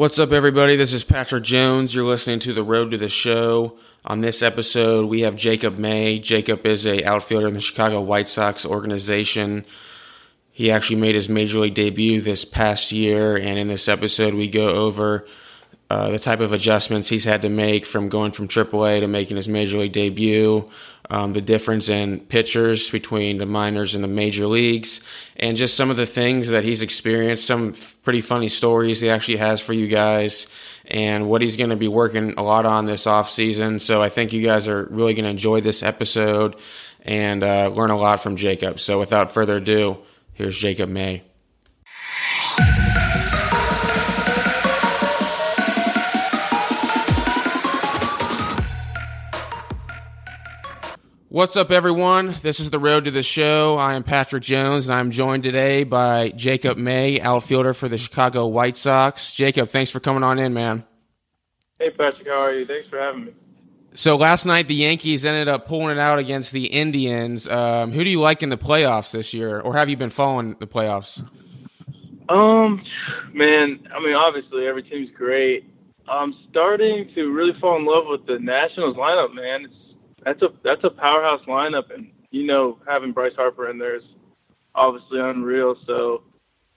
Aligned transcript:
What's 0.00 0.18
up, 0.18 0.32
everybody? 0.32 0.76
This 0.76 0.94
is 0.94 1.04
Patrick 1.04 1.44
Jones. 1.44 1.94
You're 1.94 2.06
listening 2.06 2.38
to 2.38 2.54
The 2.54 2.62
Road 2.64 2.92
to 2.92 2.96
the 2.96 3.10
Show. 3.10 3.76
On 4.02 4.22
this 4.22 4.40
episode, 4.40 5.10
we 5.10 5.20
have 5.20 5.36
Jacob 5.36 5.76
May. 5.76 6.18
Jacob 6.18 6.64
is 6.64 6.86
a 6.86 7.04
outfielder 7.04 7.48
in 7.48 7.52
the 7.52 7.60
Chicago 7.60 8.00
White 8.00 8.30
Sox 8.30 8.64
organization. 8.64 9.66
He 10.52 10.70
actually 10.70 11.02
made 11.02 11.16
his 11.16 11.28
major 11.28 11.58
league 11.58 11.74
debut 11.74 12.22
this 12.22 12.46
past 12.46 12.92
year, 12.92 13.36
and 13.36 13.58
in 13.58 13.68
this 13.68 13.88
episode, 13.88 14.32
we 14.32 14.48
go 14.48 14.70
over 14.70 15.26
uh, 15.90 16.08
the 16.08 16.18
type 16.18 16.40
of 16.40 16.54
adjustments 16.54 17.10
he's 17.10 17.24
had 17.24 17.42
to 17.42 17.50
make 17.50 17.84
from 17.84 18.08
going 18.08 18.32
from 18.32 18.48
AAA 18.48 19.00
to 19.00 19.06
making 19.06 19.36
his 19.36 19.50
major 19.50 19.76
league 19.76 19.92
debut, 19.92 20.66
um, 21.10 21.32
the 21.32 21.40
difference 21.40 21.88
in 21.88 22.20
pitchers 22.20 22.90
between 22.90 23.38
the 23.38 23.46
minors 23.46 23.94
and 23.94 24.04
the 24.04 24.08
major 24.08 24.46
leagues, 24.46 25.00
and 25.36 25.56
just 25.56 25.76
some 25.76 25.90
of 25.90 25.96
the 25.96 26.06
things 26.06 26.48
that 26.48 26.64
he's 26.64 26.82
experienced, 26.82 27.44
some 27.44 27.74
pretty 28.04 28.20
funny 28.20 28.48
stories 28.48 29.00
he 29.00 29.10
actually 29.10 29.38
has 29.38 29.60
for 29.60 29.72
you 29.72 29.88
guys, 29.88 30.46
and 30.86 31.28
what 31.28 31.42
he's 31.42 31.56
going 31.56 31.70
to 31.70 31.76
be 31.76 31.88
working 31.88 32.34
a 32.36 32.42
lot 32.42 32.64
on 32.64 32.86
this 32.86 33.06
off 33.06 33.28
season. 33.28 33.78
So 33.80 34.00
I 34.00 34.08
think 34.08 34.32
you 34.32 34.42
guys 34.42 34.68
are 34.68 34.84
really 34.90 35.14
going 35.14 35.24
to 35.24 35.30
enjoy 35.30 35.60
this 35.60 35.82
episode 35.82 36.56
and 37.04 37.42
uh, 37.42 37.68
learn 37.68 37.90
a 37.90 37.96
lot 37.96 38.22
from 38.22 38.36
Jacob. 38.36 38.78
So 38.78 38.98
without 38.98 39.32
further 39.32 39.56
ado, 39.56 39.98
here's 40.34 40.56
Jacob 40.56 40.88
May. 40.88 41.22
What's 51.32 51.56
up, 51.56 51.70
everyone? 51.70 52.34
This 52.42 52.58
is 52.58 52.70
the 52.70 52.80
road 52.80 53.04
to 53.04 53.12
the 53.12 53.22
show. 53.22 53.76
I 53.76 53.94
am 53.94 54.02
Patrick 54.02 54.42
Jones, 54.42 54.88
and 54.88 54.98
I'm 54.98 55.12
joined 55.12 55.44
today 55.44 55.84
by 55.84 56.30
Jacob 56.30 56.76
May, 56.76 57.20
outfielder 57.20 57.72
for 57.72 57.88
the 57.88 57.98
Chicago 57.98 58.48
White 58.48 58.76
Sox. 58.76 59.32
Jacob, 59.32 59.68
thanks 59.68 59.92
for 59.92 60.00
coming 60.00 60.24
on 60.24 60.40
in, 60.40 60.52
man. 60.52 60.82
Hey, 61.78 61.90
Patrick, 61.90 62.26
how 62.26 62.46
are 62.46 62.52
you? 62.52 62.66
Thanks 62.66 62.88
for 62.88 62.98
having 62.98 63.26
me. 63.26 63.32
So 63.94 64.16
last 64.16 64.44
night, 64.44 64.66
the 64.66 64.74
Yankees 64.74 65.24
ended 65.24 65.46
up 65.46 65.68
pulling 65.68 65.96
it 65.96 66.00
out 66.00 66.18
against 66.18 66.50
the 66.50 66.66
Indians. 66.66 67.46
Um, 67.46 67.92
who 67.92 68.02
do 68.02 68.10
you 68.10 68.20
like 68.20 68.42
in 68.42 68.48
the 68.48 68.58
playoffs 68.58 69.12
this 69.12 69.32
year, 69.32 69.60
or 69.60 69.76
have 69.76 69.88
you 69.88 69.96
been 69.96 70.10
following 70.10 70.56
the 70.58 70.66
playoffs? 70.66 71.24
Um, 72.28 72.82
man, 73.32 73.86
I 73.94 74.04
mean, 74.04 74.16
obviously 74.16 74.66
every 74.66 74.82
team's 74.82 75.10
great. 75.16 75.72
I'm 76.08 76.34
starting 76.50 77.08
to 77.14 77.30
really 77.30 77.56
fall 77.60 77.76
in 77.76 77.86
love 77.86 78.06
with 78.08 78.26
the 78.26 78.40
Nationals 78.40 78.96
lineup, 78.96 79.32
man. 79.32 79.66
It's 79.66 79.79
that's 80.24 80.42
a 80.42 80.48
that's 80.62 80.84
a 80.84 80.90
powerhouse 80.90 81.40
lineup, 81.46 81.94
and 81.94 82.10
you 82.30 82.46
know 82.46 82.78
having 82.86 83.12
Bryce 83.12 83.34
Harper 83.36 83.70
in 83.70 83.78
there 83.78 83.96
is 83.96 84.02
obviously 84.74 85.20
unreal. 85.20 85.76
So, 85.86 86.22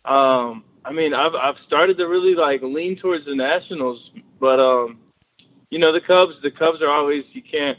um, 0.05 0.63
I 0.85 0.91
mean, 0.91 1.13
I've 1.13 1.35
I've 1.35 1.55
started 1.67 1.97
to 1.97 2.07
really 2.07 2.35
like 2.35 2.61
lean 2.61 2.97
towards 2.97 3.25
the 3.25 3.35
Nationals, 3.35 4.11
but 4.39 4.59
um, 4.59 4.99
you 5.69 5.79
know 5.79 5.91
the 5.91 6.01
Cubs. 6.01 6.33
The 6.41 6.51
Cubs 6.51 6.81
are 6.81 6.89
always 6.89 7.23
you 7.33 7.41
can't. 7.41 7.77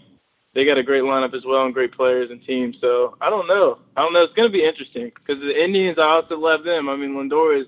They 0.54 0.64
got 0.64 0.78
a 0.78 0.84
great 0.84 1.02
lineup 1.02 1.34
as 1.34 1.44
well 1.44 1.64
and 1.64 1.74
great 1.74 1.92
players 1.92 2.30
and 2.30 2.40
teams. 2.44 2.76
So 2.80 3.16
I 3.20 3.28
don't 3.28 3.48
know. 3.48 3.78
I 3.96 4.02
don't 4.02 4.12
know. 4.12 4.22
It's 4.22 4.34
going 4.34 4.48
to 4.48 4.52
be 4.52 4.64
interesting 4.64 5.10
because 5.14 5.42
the 5.42 5.62
Indians. 5.62 5.98
I 5.98 6.08
also 6.10 6.38
love 6.38 6.64
them. 6.64 6.88
I 6.88 6.96
mean, 6.96 7.14
Lindor 7.14 7.60
is 7.60 7.66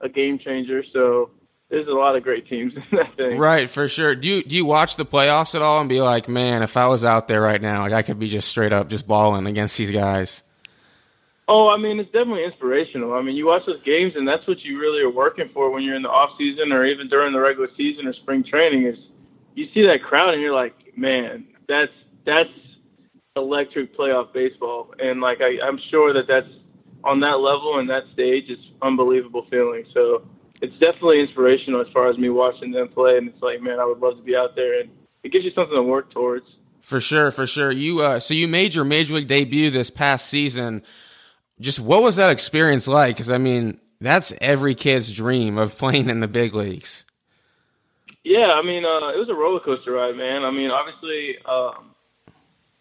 a 0.00 0.08
game 0.08 0.38
changer. 0.38 0.84
So 0.92 1.30
there's 1.70 1.86
a 1.86 1.92
lot 1.92 2.16
of 2.16 2.22
great 2.22 2.48
teams 2.48 2.74
in 2.74 2.82
that 2.92 3.16
thing. 3.16 3.38
Right, 3.38 3.68
for 3.68 3.88
sure. 3.88 4.14
Do 4.14 4.26
you 4.28 4.42
do 4.42 4.56
you 4.56 4.64
watch 4.64 4.96
the 4.96 5.06
playoffs 5.06 5.54
at 5.54 5.62
all 5.62 5.80
and 5.80 5.88
be 5.88 6.00
like, 6.00 6.28
man, 6.28 6.62
if 6.62 6.76
I 6.76 6.86
was 6.86 7.04
out 7.04 7.28
there 7.28 7.40
right 7.40 7.60
now, 7.60 7.82
like 7.82 7.92
I 7.92 8.02
could 8.02 8.18
be 8.18 8.28
just 8.28 8.48
straight 8.48 8.72
up 8.72 8.88
just 8.88 9.06
balling 9.06 9.46
against 9.46 9.76
these 9.76 9.90
guys? 9.90 10.42
Oh, 11.50 11.68
I 11.68 11.78
mean, 11.78 11.98
it's 11.98 12.10
definitely 12.10 12.44
inspirational. 12.44 13.14
I 13.14 13.22
mean, 13.22 13.34
you 13.34 13.46
watch 13.46 13.62
those 13.64 13.82
games, 13.82 14.12
and 14.16 14.28
that's 14.28 14.46
what 14.46 14.60
you 14.60 14.78
really 14.78 15.00
are 15.00 15.10
working 15.10 15.48
for 15.54 15.70
when 15.70 15.82
you're 15.82 15.94
in 15.94 16.02
the 16.02 16.10
off 16.10 16.36
season 16.36 16.72
or 16.72 16.84
even 16.84 17.08
during 17.08 17.32
the 17.32 17.40
regular 17.40 17.70
season 17.74 18.06
or 18.06 18.12
spring 18.12 18.44
training. 18.44 18.84
Is 18.84 18.98
you 19.54 19.68
see 19.72 19.86
that 19.86 20.02
crowd, 20.02 20.34
and 20.34 20.42
you're 20.42 20.54
like, 20.54 20.74
man, 20.96 21.46
that's 21.66 21.92
that's 22.26 22.50
electric 23.36 23.96
playoff 23.96 24.32
baseball, 24.32 24.94
and 24.98 25.20
like 25.20 25.40
I, 25.40 25.58
I'm 25.62 25.78
sure 25.90 26.12
that 26.12 26.26
that's 26.26 26.48
on 27.04 27.20
that 27.20 27.40
level 27.40 27.78
and 27.78 27.88
that 27.88 28.04
stage, 28.12 28.46
it's 28.48 28.60
unbelievable 28.82 29.46
feeling. 29.50 29.84
So 29.94 30.22
it's 30.60 30.72
definitely 30.78 31.20
inspirational 31.20 31.80
as 31.80 31.86
far 31.92 32.08
as 32.10 32.18
me 32.18 32.28
watching 32.28 32.72
them 32.72 32.88
play, 32.88 33.16
and 33.16 33.28
it's 33.28 33.42
like, 33.42 33.60
man, 33.62 33.78
I 33.78 33.84
would 33.84 33.98
love 33.98 34.16
to 34.16 34.22
be 34.22 34.34
out 34.36 34.56
there, 34.56 34.80
and 34.80 34.90
it 35.22 35.32
gives 35.32 35.44
you 35.44 35.52
something 35.52 35.76
to 35.76 35.82
work 35.82 36.10
towards. 36.10 36.46
For 36.80 37.00
sure, 37.00 37.30
for 37.30 37.46
sure. 37.46 37.70
You 37.70 38.00
uh, 38.00 38.20
so 38.20 38.34
you 38.34 38.48
made 38.48 38.74
your 38.74 38.84
major 38.84 39.14
league 39.14 39.28
debut 39.28 39.70
this 39.70 39.90
past 39.90 40.28
season. 40.28 40.82
Just 41.60 41.80
what 41.80 42.02
was 42.02 42.16
that 42.16 42.30
experience 42.30 42.88
like? 42.88 43.16
Because 43.16 43.30
I 43.30 43.38
mean, 43.38 43.78
that's 44.00 44.32
every 44.40 44.74
kid's 44.74 45.14
dream 45.14 45.58
of 45.58 45.76
playing 45.76 46.08
in 46.08 46.20
the 46.20 46.28
big 46.28 46.54
leagues. 46.54 47.04
Yeah, 48.24 48.52
I 48.52 48.62
mean, 48.62 48.84
uh, 48.84 49.08
it 49.08 49.18
was 49.18 49.28
a 49.30 49.34
roller 49.34 49.60
coaster 49.60 49.92
ride, 49.92 50.16
man. 50.16 50.44
I 50.44 50.50
mean, 50.50 50.70
obviously, 50.70 51.38
um, 51.46 51.94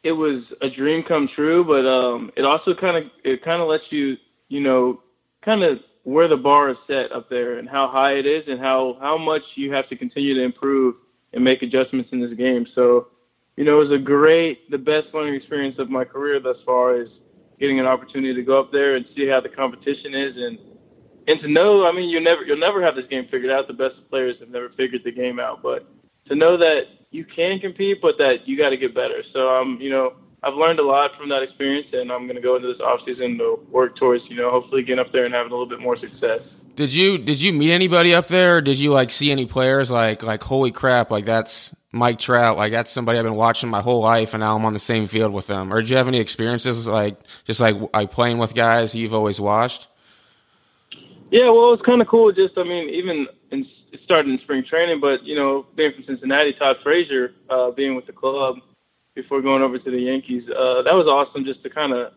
it 0.04 0.12
was 0.12 0.44
a 0.62 0.70
dream 0.70 1.04
come 1.04 1.28
true, 1.28 1.64
but 1.64 1.86
um, 1.86 2.32
it 2.36 2.46
also 2.46 2.74
kind 2.74 2.98
of 2.98 3.12
it 3.24 3.44
kind 3.44 3.62
of 3.62 3.68
lets 3.68 3.86
you, 3.90 4.18
you 4.50 4.60
know, 4.60 5.02
kind 5.44 5.64
of 5.64 5.80
where 6.08 6.30
the 6.30 6.38
bar 6.38 6.70
is 6.70 6.78
set 6.88 7.12
up 7.12 7.30
there 7.30 7.60
and 7.60 7.68
how 7.68 7.90
high 7.90 8.14
it 8.14 8.26
is 8.26 8.46
and 8.48 8.62
how, 8.62 8.96
how 9.02 9.18
much 9.18 9.42
you 9.56 9.74
have 9.74 9.90
to 9.90 9.96
continue 9.98 10.34
to 10.34 10.42
improve 10.42 10.96
and 11.34 11.44
make 11.44 11.62
adjustments 11.62 12.08
in 12.14 12.22
this 12.22 12.34
game. 12.38 12.66
So, 12.76 13.08
you 13.58 13.66
know, 13.66 13.82
it 13.82 13.90
was 13.90 13.92
a 13.92 14.02
great, 14.02 14.72
the 14.72 14.78
best 14.78 15.08
learning 15.14 15.36
experience 15.36 15.78
of 15.80 15.90
my 15.90 16.06
career 16.06 16.40
thus 16.40 16.56
far 16.66 16.96
is 16.96 17.10
getting 17.60 17.82
an 17.82 17.86
opportunity 17.86 18.34
to 18.34 18.42
go 18.42 18.58
up 18.58 18.72
there 18.72 18.96
and 18.96 19.06
see 19.18 19.28
how 19.28 19.42
the 19.42 19.50
competition 19.50 20.14
is 20.14 20.34
and 20.38 20.58
and 21.28 21.42
to 21.42 21.50
know, 21.50 21.86
I 21.86 21.92
mean, 21.92 22.10
you 22.10 22.22
never 22.22 22.42
you'll 22.44 22.58
never 22.58 22.82
have 22.82 22.96
this 22.96 23.08
game 23.10 23.28
figured 23.30 23.52
out. 23.52 23.68
The 23.68 23.74
best 23.74 23.96
players 24.10 24.38
have 24.40 24.48
never 24.48 24.70
figured 24.78 25.02
the 25.04 25.12
game 25.12 25.42
out, 25.42 25.62
but 25.62 25.86
to 26.28 26.36
know 26.36 26.56
that 26.56 26.84
you 27.12 27.26
can 27.26 27.60
compete, 27.60 28.02
but 28.02 28.18
that 28.18 28.48
you 28.48 28.58
got 28.58 28.70
to 28.70 28.78
get 28.78 28.96
better. 28.96 29.24
So, 29.34 29.50
um, 29.50 29.78
you 29.82 29.90
know, 29.90 30.14
I've 30.44 30.54
learned 30.54 30.80
a 30.80 30.86
lot 30.86 31.12
from 31.18 31.30
that 31.30 31.42
experience, 31.42 31.88
and 31.94 32.12
I'm 32.12 32.24
going 32.26 32.36
to 32.36 32.42
go 32.42 32.56
into 32.56 32.68
this 32.68 32.80
off 32.80 33.02
season 33.06 33.38
to 33.40 33.60
work 33.72 33.96
towards, 33.98 34.24
you 34.30 34.36
know, 34.36 34.52
hopefully 34.52 34.84
getting 34.84 35.00
up 35.00 35.12
there 35.12 35.26
and 35.26 35.34
having 35.34 35.52
a 35.52 35.56
little 35.56 35.68
bit 35.68 35.80
more 35.80 35.98
success. 35.98 36.42
Did 36.76 36.94
you 36.94 37.18
did 37.18 37.42
you 37.42 37.54
meet 37.54 37.72
anybody 37.72 38.14
up 38.14 38.28
there? 38.28 38.62
did 38.62 38.78
you 38.78 38.92
like 38.92 39.10
see 39.10 39.32
any 39.32 39.48
players 39.48 39.90
like 39.90 40.22
like 40.22 40.44
holy 40.44 40.72
crap, 40.72 41.10
like 41.10 41.26
that's 41.26 41.74
Mike 41.92 42.20
Trout, 42.20 42.56
like 42.56 42.72
that's 42.72 42.92
somebody 42.92 43.18
I've 43.18 43.26
been 43.26 43.34
watching 43.34 43.70
my 43.70 43.82
whole 43.82 44.02
life, 44.02 44.36
and 44.36 44.42
now 44.42 44.56
I'm 44.56 44.64
on 44.64 44.74
the 44.74 44.80
same 44.80 45.08
field 45.08 45.34
with 45.34 45.48
them? 45.48 45.74
Or 45.74 45.82
did 45.82 45.90
you 45.90 45.98
have 45.98 46.08
any 46.08 46.20
experiences 46.20 46.86
like 46.88 47.20
just 47.46 47.60
like 47.60 47.76
like 47.96 48.12
playing 48.12 48.38
with 48.38 48.54
guys 48.54 48.94
you've 48.94 49.16
always 49.16 49.42
watched? 49.42 49.88
Yeah, 51.32 51.50
well, 51.50 51.74
it's 51.74 51.84
kind 51.84 52.00
of 52.00 52.08
cool. 52.08 52.32
Just 52.32 52.60
I 52.60 52.64
mean, 52.64 52.90
even 52.90 53.26
in, 53.50 53.66
it 53.92 54.00
started 54.06 54.30
in 54.30 54.38
spring 54.44 54.64
training, 54.70 55.00
but 55.02 55.24
you 55.24 55.36
know, 55.36 55.66
being 55.76 55.94
from 55.94 56.04
Cincinnati, 56.04 56.54
Todd 56.54 56.76
Frazier, 56.84 57.34
uh, 57.50 57.72
being 57.72 57.96
with 57.96 58.06
the 58.06 58.14
club 58.14 58.58
before 59.18 59.42
going 59.42 59.64
over 59.64 59.80
to 59.80 59.92
the 59.92 60.00
Yankees. 60.00 60.44
Uh, 60.48 60.84
that 60.84 60.94
was 60.94 61.08
awesome 61.08 61.44
just 61.44 61.64
to 61.64 61.70
kind 61.72 61.92
of 61.92 62.14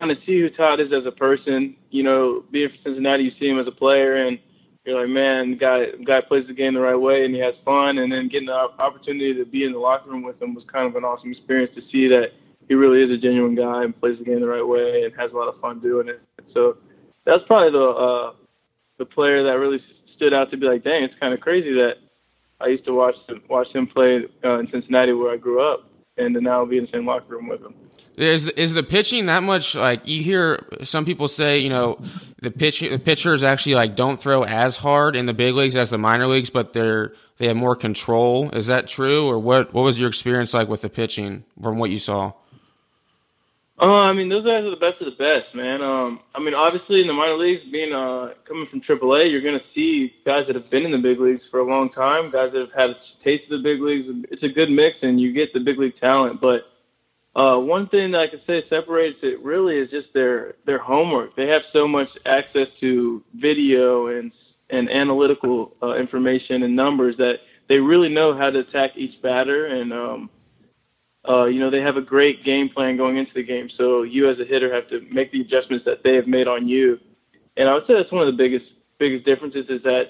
kind 0.00 0.10
of 0.10 0.18
see 0.26 0.40
who 0.40 0.50
Todd 0.50 0.80
is 0.80 0.92
as 0.92 1.06
a 1.06 1.12
person. 1.12 1.76
You 1.90 2.02
know, 2.02 2.44
being 2.50 2.68
from 2.68 2.78
Cincinnati, 2.84 3.22
you 3.22 3.32
see 3.38 3.48
him 3.48 3.60
as 3.60 3.68
a 3.68 3.72
player, 3.72 4.26
and 4.26 4.38
you're 4.84 5.00
like, 5.00 5.08
man, 5.08 5.56
guy 5.56 5.86
guy 6.04 6.20
plays 6.20 6.48
the 6.48 6.52
game 6.52 6.74
the 6.74 6.80
right 6.80 6.96
way, 6.96 7.24
and 7.24 7.32
he 7.32 7.40
has 7.40 7.54
fun. 7.64 7.98
And 7.98 8.12
then 8.12 8.28
getting 8.28 8.48
the 8.48 8.54
opportunity 8.54 9.32
to 9.34 9.44
be 9.44 9.64
in 9.64 9.72
the 9.72 9.78
locker 9.78 10.10
room 10.10 10.22
with 10.22 10.42
him 10.42 10.52
was 10.52 10.64
kind 10.70 10.86
of 10.86 10.96
an 10.96 11.04
awesome 11.04 11.30
experience 11.30 11.72
to 11.76 11.82
see 11.92 12.08
that 12.08 12.32
he 12.68 12.74
really 12.74 13.02
is 13.02 13.10
a 13.16 13.20
genuine 13.20 13.54
guy 13.54 13.84
and 13.84 13.98
plays 13.98 14.18
the 14.18 14.24
game 14.24 14.40
the 14.40 14.48
right 14.48 14.66
way 14.66 15.04
and 15.04 15.14
has 15.16 15.30
a 15.30 15.36
lot 15.36 15.48
of 15.48 15.60
fun 15.60 15.78
doing 15.78 16.08
it. 16.08 16.20
So 16.52 16.78
that's 17.24 17.42
probably 17.46 17.70
the 17.70 17.86
uh, 17.86 18.32
the 18.98 19.06
player 19.06 19.44
that 19.44 19.58
really 19.58 19.80
stood 20.16 20.34
out 20.34 20.50
to 20.50 20.56
be 20.56 20.66
like, 20.66 20.82
dang, 20.82 21.04
it's 21.04 21.14
kind 21.20 21.32
of 21.32 21.40
crazy 21.40 21.72
that 21.74 21.94
I 22.60 22.66
used 22.66 22.84
to 22.86 22.94
watch 22.94 23.14
watch 23.48 23.68
him 23.72 23.86
play 23.86 24.26
uh, 24.44 24.58
in 24.58 24.68
Cincinnati 24.72 25.12
where 25.12 25.32
I 25.32 25.36
grew 25.36 25.62
up 25.62 25.89
and 26.16 26.34
to 26.34 26.40
now 26.40 26.64
be 26.64 26.78
in 26.78 26.84
the 26.84 26.90
same 26.92 27.06
locker 27.06 27.34
room 27.34 27.48
with 27.48 27.62
them. 27.62 27.74
Is 28.16 28.46
is 28.48 28.74
the 28.74 28.82
pitching 28.82 29.26
that 29.26 29.42
much 29.42 29.74
like 29.74 30.06
you 30.06 30.22
hear 30.22 30.66
some 30.82 31.04
people 31.04 31.26
say 31.28 31.58
you 31.58 31.70
know 31.70 31.98
the 32.42 32.50
pitch 32.50 32.80
the 32.80 32.98
pitchers 32.98 33.42
actually 33.42 33.76
like 33.76 33.96
don't 33.96 34.20
throw 34.20 34.42
as 34.42 34.76
hard 34.76 35.16
in 35.16 35.26
the 35.26 35.32
big 35.32 35.54
leagues 35.54 35.74
as 35.74 35.88
the 35.88 35.96
minor 35.96 36.26
leagues 36.26 36.50
but 36.50 36.74
they're 36.74 37.14
they 37.38 37.46
have 37.46 37.56
more 37.56 37.76
control 37.76 38.50
is 38.50 38.66
that 38.66 38.88
true 38.88 39.26
or 39.26 39.38
what 39.38 39.72
what 39.72 39.82
was 39.82 39.98
your 39.98 40.08
experience 40.08 40.52
like 40.52 40.68
with 40.68 40.82
the 40.82 40.90
pitching 40.90 41.44
from 41.62 41.78
what 41.78 41.88
you 41.88 41.98
saw? 41.98 42.32
Uh, 43.80 44.00
I 44.00 44.12
mean, 44.12 44.28
those 44.28 44.44
guys 44.44 44.62
are 44.62 44.70
the 44.70 44.76
best 44.76 45.00
of 45.00 45.06
the 45.06 45.16
best, 45.16 45.54
man. 45.54 45.80
Um, 45.80 46.20
I 46.34 46.40
mean, 46.40 46.52
obviously 46.52 47.00
in 47.00 47.06
the 47.06 47.14
minor 47.14 47.38
leagues, 47.38 47.62
being 47.72 47.94
uh, 47.94 48.34
coming 48.46 48.66
from 48.70 48.82
AAA, 48.82 49.30
you're 49.30 49.40
going 49.40 49.58
to 49.58 49.64
see 49.74 50.12
guys 50.26 50.46
that 50.48 50.54
have 50.54 50.68
been 50.68 50.84
in 50.84 50.92
the 50.92 50.98
big 50.98 51.18
leagues 51.18 51.40
for 51.50 51.60
a 51.60 51.64
long 51.64 51.88
time, 51.90 52.30
guys 52.30 52.52
that 52.52 52.60
have 52.60 52.72
had 52.76 52.90
a 52.90 52.96
taste 53.24 53.50
of 53.50 53.62
the 53.62 53.62
big 53.62 53.80
leagues. 53.80 54.06
It's 54.30 54.42
a 54.42 54.48
good 54.48 54.70
mix, 54.70 54.98
and 55.00 55.18
you 55.18 55.32
get 55.32 55.54
the 55.54 55.60
big 55.60 55.78
league 55.78 55.98
talent. 55.98 56.42
But 56.42 56.64
uh, 57.34 57.58
one 57.58 57.88
thing 57.88 58.10
that 58.10 58.20
I 58.20 58.26
could 58.26 58.42
say 58.46 58.64
separates 58.68 59.20
it 59.22 59.40
really 59.42 59.78
is 59.78 59.88
just 59.90 60.12
their 60.12 60.56
their 60.66 60.78
homework. 60.78 61.34
They 61.34 61.48
have 61.48 61.62
so 61.72 61.88
much 61.88 62.08
access 62.26 62.68
to 62.80 63.22
video 63.34 64.08
and 64.08 64.30
and 64.68 64.90
analytical 64.90 65.74
uh, 65.82 65.94
information 65.94 66.64
and 66.64 66.76
numbers 66.76 67.16
that 67.16 67.36
they 67.70 67.80
really 67.80 68.10
know 68.10 68.36
how 68.36 68.50
to 68.50 68.58
attack 68.58 68.90
each 68.96 69.22
batter 69.22 69.66
and 69.66 69.92
um, 69.92 70.30
uh, 71.28 71.44
you 71.44 71.60
know, 71.60 71.70
they 71.70 71.80
have 71.80 71.96
a 71.96 72.02
great 72.02 72.44
game 72.44 72.68
plan 72.68 72.96
going 72.96 73.16
into 73.16 73.32
the 73.34 73.42
game. 73.42 73.68
So 73.76 74.02
you 74.02 74.30
as 74.30 74.38
a 74.38 74.44
hitter 74.44 74.72
have 74.74 74.88
to 74.88 75.00
make 75.12 75.32
the 75.32 75.40
adjustments 75.40 75.84
that 75.84 76.02
they 76.02 76.14
have 76.14 76.26
made 76.26 76.48
on 76.48 76.66
you. 76.66 76.98
And 77.56 77.68
I 77.68 77.74
would 77.74 77.86
say 77.86 77.94
that's 77.94 78.12
one 78.12 78.26
of 78.26 78.32
the 78.32 78.36
biggest 78.36 78.66
biggest 78.98 79.24
differences 79.24 79.66
is 79.68 79.82
that 79.82 80.04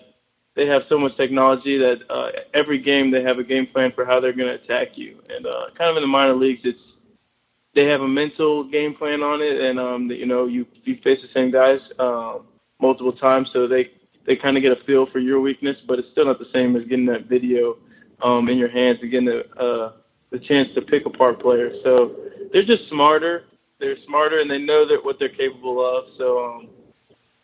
they 0.56 0.66
have 0.66 0.82
so 0.88 0.98
much 0.98 1.16
technology 1.16 1.78
that 1.78 1.98
uh, 2.10 2.30
every 2.54 2.78
game 2.78 3.10
they 3.10 3.22
have 3.22 3.38
a 3.38 3.44
game 3.44 3.66
plan 3.66 3.92
for 3.94 4.04
how 4.04 4.20
they're 4.20 4.32
going 4.32 4.48
to 4.48 4.62
attack 4.62 4.88
you. 4.96 5.18
And 5.28 5.46
uh, 5.46 5.66
kind 5.78 5.90
of 5.90 5.96
in 5.96 6.02
the 6.02 6.08
minor 6.08 6.34
leagues, 6.34 6.60
it's 6.64 6.78
they 7.74 7.86
have 7.86 8.00
a 8.00 8.08
mental 8.08 8.64
game 8.64 8.94
plan 8.94 9.22
on 9.22 9.40
it, 9.40 9.60
and 9.60 9.78
um, 9.78 10.10
you 10.10 10.26
know 10.26 10.46
you 10.46 10.66
you 10.84 10.96
face 11.04 11.18
the 11.22 11.28
same 11.34 11.50
guys 11.50 11.80
uh, 11.98 12.38
multiple 12.80 13.12
times, 13.12 13.48
so 13.52 13.66
they 13.66 13.90
they 14.26 14.36
kind 14.36 14.56
of 14.56 14.62
get 14.62 14.72
a 14.72 14.84
feel 14.84 15.06
for 15.06 15.18
your 15.18 15.40
weakness, 15.40 15.76
but 15.86 15.98
it's 15.98 16.08
still 16.12 16.26
not 16.26 16.38
the 16.38 16.50
same 16.52 16.76
as 16.76 16.82
getting 16.84 17.06
that 17.06 17.26
video 17.26 17.76
um, 18.22 18.48
in 18.48 18.58
your 18.58 18.68
hands 18.68 18.98
and 19.02 19.10
getting 19.10 19.26
the 19.26 19.44
uh, 19.56 19.92
the 20.30 20.38
chance 20.38 20.68
to 20.74 20.82
pick 20.82 21.06
apart 21.06 21.40
players. 21.40 21.76
So 21.84 22.16
they're 22.52 22.62
just 22.62 22.88
smarter. 22.88 23.44
They're 23.78 23.96
smarter, 24.06 24.40
and 24.40 24.50
they 24.50 24.58
know 24.58 24.86
that 24.86 25.04
what 25.04 25.18
they're 25.18 25.28
capable 25.28 25.84
of. 25.84 26.04
So 26.18 26.44
um, 26.44 26.68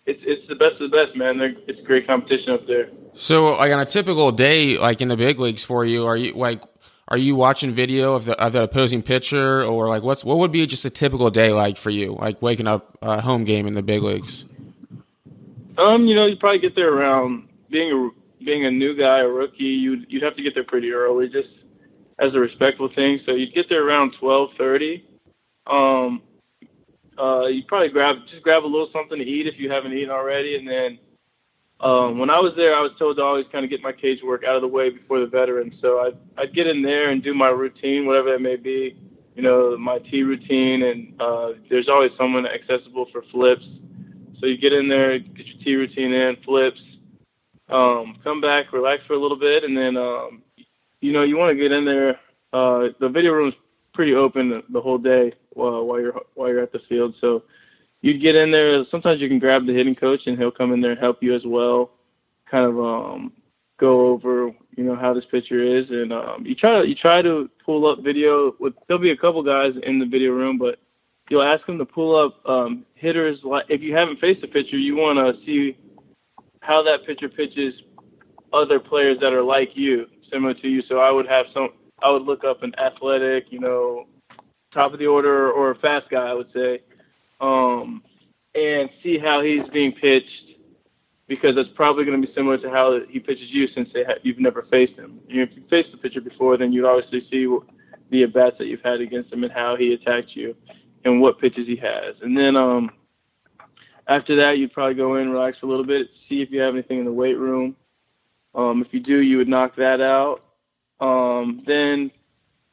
it's 0.05 0.21
it's 0.25 0.47
the 0.49 0.55
best 0.55 0.81
of 0.81 0.91
the 0.91 0.97
best, 0.97 1.17
man. 1.17 1.39
They're, 1.39 1.55
it's 1.67 1.81
great 1.87 2.07
competition 2.07 2.53
up 2.53 2.67
there. 2.67 2.91
So, 3.15 3.55
like 3.55 3.73
on 3.73 3.81
a 3.81 3.87
typical 3.87 4.31
day, 4.33 4.79
like 4.79 5.01
in 5.01 5.09
the 5.09 5.17
big 5.17 5.39
leagues 5.39 5.65
for 5.65 5.85
you, 5.85 6.07
are 6.07 6.17
you 6.17 6.35
like 6.35 6.61
are 7.09 7.17
you 7.17 7.35
watching 7.37 7.73
video 7.73 8.15
of 8.15 8.25
the 8.25 8.41
of 8.41 8.53
the 8.53 8.63
opposing 8.63 9.03
pitcher, 9.03 9.65
or 9.65 9.89
like 9.89 10.03
what's 10.03 10.25
what 10.25 10.39
would 10.39 10.53
be 10.53 10.67
just 10.67 10.85
a 10.85 10.91
typical 10.91 11.31
day 11.31 11.53
like 11.53 11.77
for 11.77 11.91
you, 11.91 12.17
like 12.21 12.43
waking 12.43 12.67
up 12.67 12.99
a 13.01 13.21
home 13.21 13.45
game 13.45 13.67
in 13.67 13.75
the 13.75 13.83
big 13.83 14.03
leagues? 14.03 14.45
Um, 15.79 16.07
you 16.07 16.15
know, 16.15 16.27
you 16.27 16.37
probably 16.37 16.59
get 16.59 16.75
there 16.75 16.93
around 16.93 17.49
being 17.71 17.93
a 17.93 18.45
being 18.45 18.67
a 18.67 18.71
new 18.71 18.97
guy, 18.97 19.21
a 19.21 19.29
rookie. 19.29 19.65
You'd 19.65 20.07
you'd 20.09 20.23
have 20.23 20.37
to 20.37 20.43
get 20.43 20.55
there 20.55 20.65
pretty 20.65 20.93
early, 20.93 21.29
just 21.29 21.49
as 22.19 22.35
a 22.35 22.39
respectful 22.39 22.89
thing. 22.95 23.21
So 23.27 23.33
you'd 23.33 23.55
get 23.55 23.69
there 23.69 23.87
around 23.87 24.15
twelve 24.19 24.51
thirty. 24.59 25.05
Um, 25.67 26.23
uh, 27.19 27.47
you 27.47 27.63
probably 27.67 27.89
grab 27.89 28.17
just 28.31 28.43
grab 28.43 28.65
a 28.65 28.67
little 28.67 28.89
something 28.93 29.19
to 29.19 29.25
eat 29.25 29.47
if 29.47 29.59
you 29.59 29.71
haven't 29.71 29.93
eaten 29.93 30.11
already, 30.11 30.57
and 30.57 30.67
then 30.69 30.99
um, 31.81 32.19
when 32.19 32.31
I 32.31 32.41
was 32.41 32.55
there, 32.57 32.75
I 32.75 32.81
was 32.81 32.93
told 32.99 33.17
to 33.17 33.23
always 33.23 33.47
kind 33.53 33.65
of 33.65 33.71
get 33.71 33.83
my 33.83 33.93
cage 33.93 34.21
work 34.25 34.45
out 34.45 34.57
of 34.57 34.63
the 34.63 34.69
way 34.69 34.91
before 34.91 35.21
the 35.21 35.27
veterans. 35.27 35.75
So 35.83 36.01
I'd, 36.01 36.17
I'd 36.39 36.55
get 36.55 36.67
in 36.67 36.83
there 36.83 37.11
and 37.11 37.23
do 37.23 37.35
my 37.35 37.49
routine, 37.49 38.07
whatever 38.07 38.33
that 38.33 38.41
may 38.41 38.57
be. 38.57 38.97
You 39.35 39.43
know, 39.43 39.77
my 39.77 39.99
T 39.99 40.23
routine, 40.23 40.83
and 40.83 41.21
uh, 41.21 41.49
there's 41.69 41.91
always 41.91 42.13
someone 42.17 42.47
accessible 42.47 43.07
for 43.13 43.23
flips. 43.31 43.67
So 44.41 44.47
you 44.47 44.57
get 44.57 44.73
in 44.73 44.89
there, 44.89 45.19
get 45.19 45.47
your 45.47 45.63
T 45.63 45.75
routine 45.75 46.13
in, 46.13 46.37
flips, 46.43 46.81
um, 47.69 48.17
come 48.25 48.41
back, 48.41 48.73
relax 48.73 49.03
for 49.07 49.13
a 49.13 49.21
little 49.21 49.39
bit, 49.39 49.65
and 49.65 49.77
then 49.77 49.99
um, 49.99 50.43
you 51.01 51.13
know 51.13 51.23
you 51.23 51.37
want 51.37 51.57
to 51.57 51.63
get 51.63 51.73
in 51.73 51.85
there. 51.85 52.11
Uh, 52.53 52.89
the 53.01 53.09
video 53.09 53.33
room's 53.33 53.55
pretty 53.93 54.15
open 54.15 54.51
the, 54.51 54.63
the 54.71 54.81
whole 54.81 54.99
day 54.99 55.33
while, 55.51 55.85
while 55.85 56.01
you're 56.01 56.21
while 56.35 56.49
you're 56.49 56.63
at 56.63 56.73
the 56.73 56.81
field. 56.89 57.15
So 57.21 57.43
you'd 58.03 58.23
get 58.23 58.37
in 58.37 58.51
there. 58.51 58.85
Sometimes 58.91 59.21
you 59.21 59.29
can 59.29 59.39
grab 59.39 59.67
the 59.67 59.75
hitting 59.75 59.95
coach 59.95 60.21
and 60.27 60.39
he'll 60.39 60.51
come 60.51 60.73
in 60.73 60.81
there 60.81 60.93
and 60.93 61.01
help 61.01 61.23
you 61.23 61.35
as 61.35 61.43
well. 61.45 61.91
Kind 62.51 62.65
of 62.65 62.79
um, 62.79 63.33
go 63.79 64.07
over 64.09 64.53
you 64.77 64.85
know 64.85 64.95
how 64.95 65.15
this 65.15 65.25
pitcher 65.31 65.63
is, 65.63 65.87
and 65.91 66.13
um, 66.13 66.45
you 66.45 66.55
try 66.55 66.81
to 66.81 66.89
you 66.89 66.95
try 66.95 67.23
to 67.23 67.51
pull 67.65 67.91
up 67.91 68.03
video. 68.03 68.55
With 68.61 68.75
there'll 68.87 69.03
be 69.03 69.11
a 69.11 69.17
couple 69.17 69.43
guys 69.43 69.73
in 69.83 69.99
the 69.99 70.07
video 70.07 70.33
room, 70.33 70.59
but 70.59 70.79
you'll 71.31 71.43
ask 71.43 71.67
them 71.67 71.79
to 71.79 71.85
pull 71.85 72.15
up 72.15 72.47
um, 72.49 72.85
hitters. 72.95 73.39
Like 73.43 73.67
if 73.69 73.81
you 73.81 73.95
haven't 73.95 74.21
faced 74.21 74.45
a 74.45 74.49
pitcher, 74.49 74.77
you 74.77 74.97
want 74.97 75.19
to 75.19 75.45
see 75.45 75.77
how 76.61 76.83
that 76.83 77.07
pitcher 77.07 77.29
pitches 77.29 77.75
other 78.53 78.79
players 78.79 79.19
that 79.21 79.33
are 79.33 79.43
like 79.43 79.71
you, 79.75 80.07
similar 80.31 80.55
to 80.55 80.69
you. 80.69 80.83
So 80.89 80.99
I 80.99 81.11
would 81.11 81.27
have 81.27 81.47
some. 81.53 81.71
I 82.03 82.11
would 82.11 82.23
look 82.23 82.45
up 82.45 82.63
an 82.63 82.73
athletic, 82.79 83.47
you 83.51 83.59
know, 83.59 84.07
top 84.73 84.93
of 84.93 84.99
the 84.99 85.07
order 85.07 85.51
or 85.51 85.71
a 85.71 85.79
fast 85.79 86.11
guy, 86.11 86.29
I 86.29 86.35
would 86.35 86.53
say, 86.53 86.83
um, 87.41 88.03
and 88.55 88.91
see 89.03 89.19
how 89.19 89.43
he's 89.43 89.67
being 89.73 89.93
pitched 89.93 90.47
because 91.29 91.55
it's 91.57 91.71
probably 91.75 92.05
going 92.05 92.21
to 92.21 92.27
be 92.27 92.33
similar 92.35 92.59
to 92.59 92.71
how 92.71 93.01
he 93.09 93.19
pitches 93.19 93.49
you 93.49 93.67
since 93.75 93.89
ha- 93.95 94.21
you've 94.23 94.39
never 94.39 94.67
faced 94.71 94.93
him. 94.93 95.21
You 95.29 95.39
know, 95.39 95.43
if 95.51 95.57
you 95.57 95.63
faced 95.69 95.91
the 95.91 95.99
pitcher 95.99 96.21
before, 96.21 96.57
then 96.57 96.73
you'd 96.73 96.85
obviously 96.85 97.27
see 97.31 97.49
the 98.11 98.23
at 98.23 98.33
bats 98.33 98.57
that 98.59 98.67
you've 98.67 98.83
had 98.83 99.01
against 99.01 99.33
him 99.33 99.43
and 99.43 99.53
how 99.53 99.77
he 99.77 99.93
attacks 99.93 100.29
you 100.35 100.55
and 101.05 101.21
what 101.21 101.41
pitches 101.41 101.67
he 101.67 101.77
has. 101.77 102.15
And 102.23 102.37
then 102.37 102.57
um, 102.57 102.91
after 104.07 104.37
that, 104.37 104.59
you'd 104.59 104.73
probably 104.73 104.95
go 104.95 105.17
in, 105.17 105.31
relax 105.31 105.59
a 105.63 105.67
little 105.67 105.87
bit, 105.87 106.09
see 106.29 106.43
if 106.43 106.51
you 106.51 106.61
have 106.61 106.75
anything 106.75 106.99
in 107.01 107.05
the 107.05 107.13
weight 107.13 107.39
room. 107.39 107.77
Um, 108.57 108.83
if 108.83 108.93
you 108.93 109.01
do, 109.01 109.21
you 109.21 109.37
would 109.37 109.49
knock 109.49 109.77
that 109.77 110.01
out. 110.01 110.43
Um, 110.99 111.63
then 111.67 112.11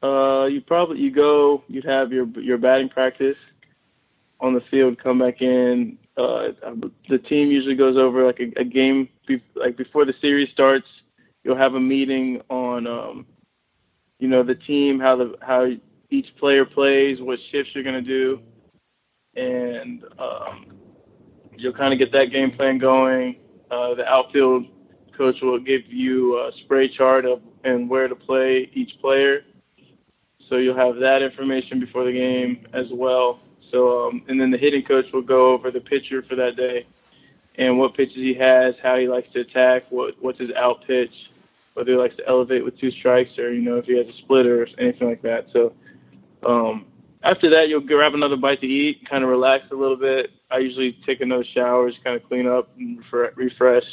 uh, 0.02 0.46
you 0.46 0.62
probably 0.62 0.98
you 0.98 1.10
go, 1.10 1.62
you'd 1.68 1.84
have 1.84 2.10
your 2.10 2.26
your 2.40 2.58
batting 2.58 2.88
practice 2.88 3.36
on 4.40 4.54
the 4.54 4.62
field, 4.70 4.98
come 5.02 5.18
back 5.18 5.42
in. 5.42 5.98
Uh, 6.16 6.48
the 7.08 7.18
team 7.18 7.50
usually 7.50 7.74
goes 7.74 7.96
over 7.96 8.24
like 8.24 8.40
a, 8.40 8.60
a 8.60 8.64
game, 8.64 9.08
be, 9.26 9.42
like 9.54 9.76
before 9.76 10.04
the 10.04 10.14
series 10.20 10.48
starts. 10.50 10.86
You'll 11.42 11.56
have 11.56 11.74
a 11.74 11.80
meeting 11.80 12.40
on, 12.48 12.86
um, 12.86 13.26
you 14.18 14.28
know, 14.28 14.42
the 14.42 14.54
team, 14.54 14.98
how 14.98 15.16
the 15.16 15.34
how 15.42 15.66
each 16.10 16.26
player 16.38 16.64
plays, 16.64 17.20
what 17.20 17.38
shifts 17.52 17.72
you're 17.74 17.84
gonna 17.84 18.00
do, 18.00 18.40
and 19.36 20.02
um, 20.18 20.66
you'll 21.56 21.74
kind 21.74 21.92
of 21.92 21.98
get 21.98 22.12
that 22.12 22.26
game 22.26 22.52
plan 22.52 22.78
going. 22.78 23.36
Uh, 23.70 23.94
the 23.94 24.04
outfield 24.06 24.66
coach 25.16 25.36
will 25.42 25.58
give 25.58 25.82
you 25.88 26.36
a 26.38 26.50
spray 26.64 26.88
chart 26.96 27.24
of 27.24 27.40
and 27.64 27.88
where 27.88 28.08
to 28.08 28.14
play 28.14 28.70
each 28.74 28.90
player. 29.00 29.42
So 30.48 30.56
you'll 30.56 30.76
have 30.76 30.96
that 30.96 31.22
information 31.22 31.80
before 31.80 32.04
the 32.04 32.12
game 32.12 32.66
as 32.74 32.86
well. 32.92 33.40
So 33.72 34.08
um, 34.08 34.22
and 34.28 34.40
then 34.40 34.50
the 34.50 34.58
hitting 34.58 34.84
coach 34.84 35.06
will 35.12 35.22
go 35.22 35.52
over 35.52 35.70
the 35.70 35.80
pitcher 35.80 36.22
for 36.28 36.36
that 36.36 36.56
day 36.56 36.86
and 37.56 37.78
what 37.78 37.94
pitches 37.94 38.16
he 38.16 38.34
has, 38.34 38.74
how 38.82 38.98
he 38.98 39.08
likes 39.08 39.28
to 39.32 39.40
attack, 39.40 39.84
what 39.90 40.14
what's 40.20 40.38
his 40.38 40.50
out 40.56 40.84
pitch, 40.86 41.12
whether 41.74 41.92
he 41.92 41.96
likes 41.96 42.16
to 42.16 42.28
elevate 42.28 42.64
with 42.64 42.78
two 42.78 42.90
strikes 42.92 43.30
or 43.38 43.52
you 43.52 43.62
know 43.62 43.76
if 43.76 43.86
he 43.86 43.96
has 43.96 44.06
a 44.06 44.18
splitter 44.22 44.62
or 44.62 44.66
anything 44.78 45.08
like 45.08 45.22
that. 45.22 45.46
So 45.52 45.72
um, 46.46 46.86
after 47.22 47.48
that, 47.50 47.68
you'll 47.68 47.80
grab 47.80 48.14
another 48.14 48.36
bite 48.36 48.60
to 48.60 48.66
eat, 48.66 49.08
kind 49.08 49.24
of 49.24 49.30
relax 49.30 49.64
a 49.72 49.74
little 49.74 49.96
bit. 49.96 50.30
I 50.50 50.58
usually 50.58 50.98
take 51.06 51.20
another 51.20 51.44
shower, 51.54 51.90
just 51.90 52.04
kind 52.04 52.16
of 52.16 52.28
clean 52.28 52.46
up 52.46 52.70
and 52.76 53.02
refresh 53.36 53.84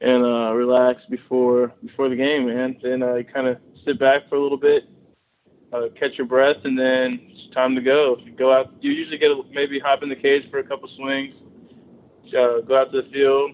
and 0.00 0.24
uh, 0.24 0.52
relax 0.52 1.02
before 1.10 1.72
before 1.84 2.08
the 2.08 2.16
game, 2.16 2.46
man. 2.46 2.76
Then 2.82 3.02
uh, 3.02 3.18
kind 3.32 3.48
of 3.48 3.58
sit 3.84 3.98
back 3.98 4.28
for 4.28 4.36
a 4.36 4.42
little 4.42 4.58
bit, 4.58 4.84
uh, 5.72 5.88
catch 5.98 6.18
your 6.18 6.26
breath, 6.26 6.56
and 6.64 6.78
then 6.78 7.20
it's 7.30 7.54
time 7.54 7.74
to 7.74 7.80
go. 7.80 8.16
You 8.22 8.32
go 8.32 8.52
out. 8.52 8.72
You 8.80 8.92
usually 8.92 9.18
get 9.18 9.30
a, 9.30 9.42
maybe 9.52 9.78
hop 9.78 10.02
in 10.02 10.08
the 10.08 10.16
cage 10.16 10.50
for 10.50 10.58
a 10.58 10.64
couple 10.64 10.88
swings, 10.96 11.34
uh, 12.28 12.60
go 12.60 12.80
out 12.80 12.92
to 12.92 13.02
the 13.02 13.08
field, 13.10 13.52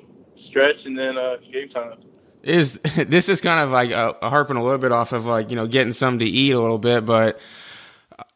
stretch, 0.49 0.77
and 0.85 0.99
then 0.99 1.17
uh, 1.17 1.37
game 1.53 1.69
time. 1.69 1.99
Is 2.43 2.79
this 2.97 3.29
is 3.29 3.41
kind 3.41 3.61
of 3.61 3.71
like 3.71 3.93
uh, 3.93 4.15
harping 4.23 4.57
a 4.57 4.63
little 4.63 4.79
bit 4.79 4.93
off 4.93 5.13
of 5.13 5.27
like 5.27 5.51
you 5.51 5.57
know 5.57 5.67
getting 5.67 5.93
something 5.93 6.21
to 6.21 6.25
eat 6.27 6.53
a 6.53 6.61
little 6.61 6.79
bit, 6.79 7.07
but 7.07 7.39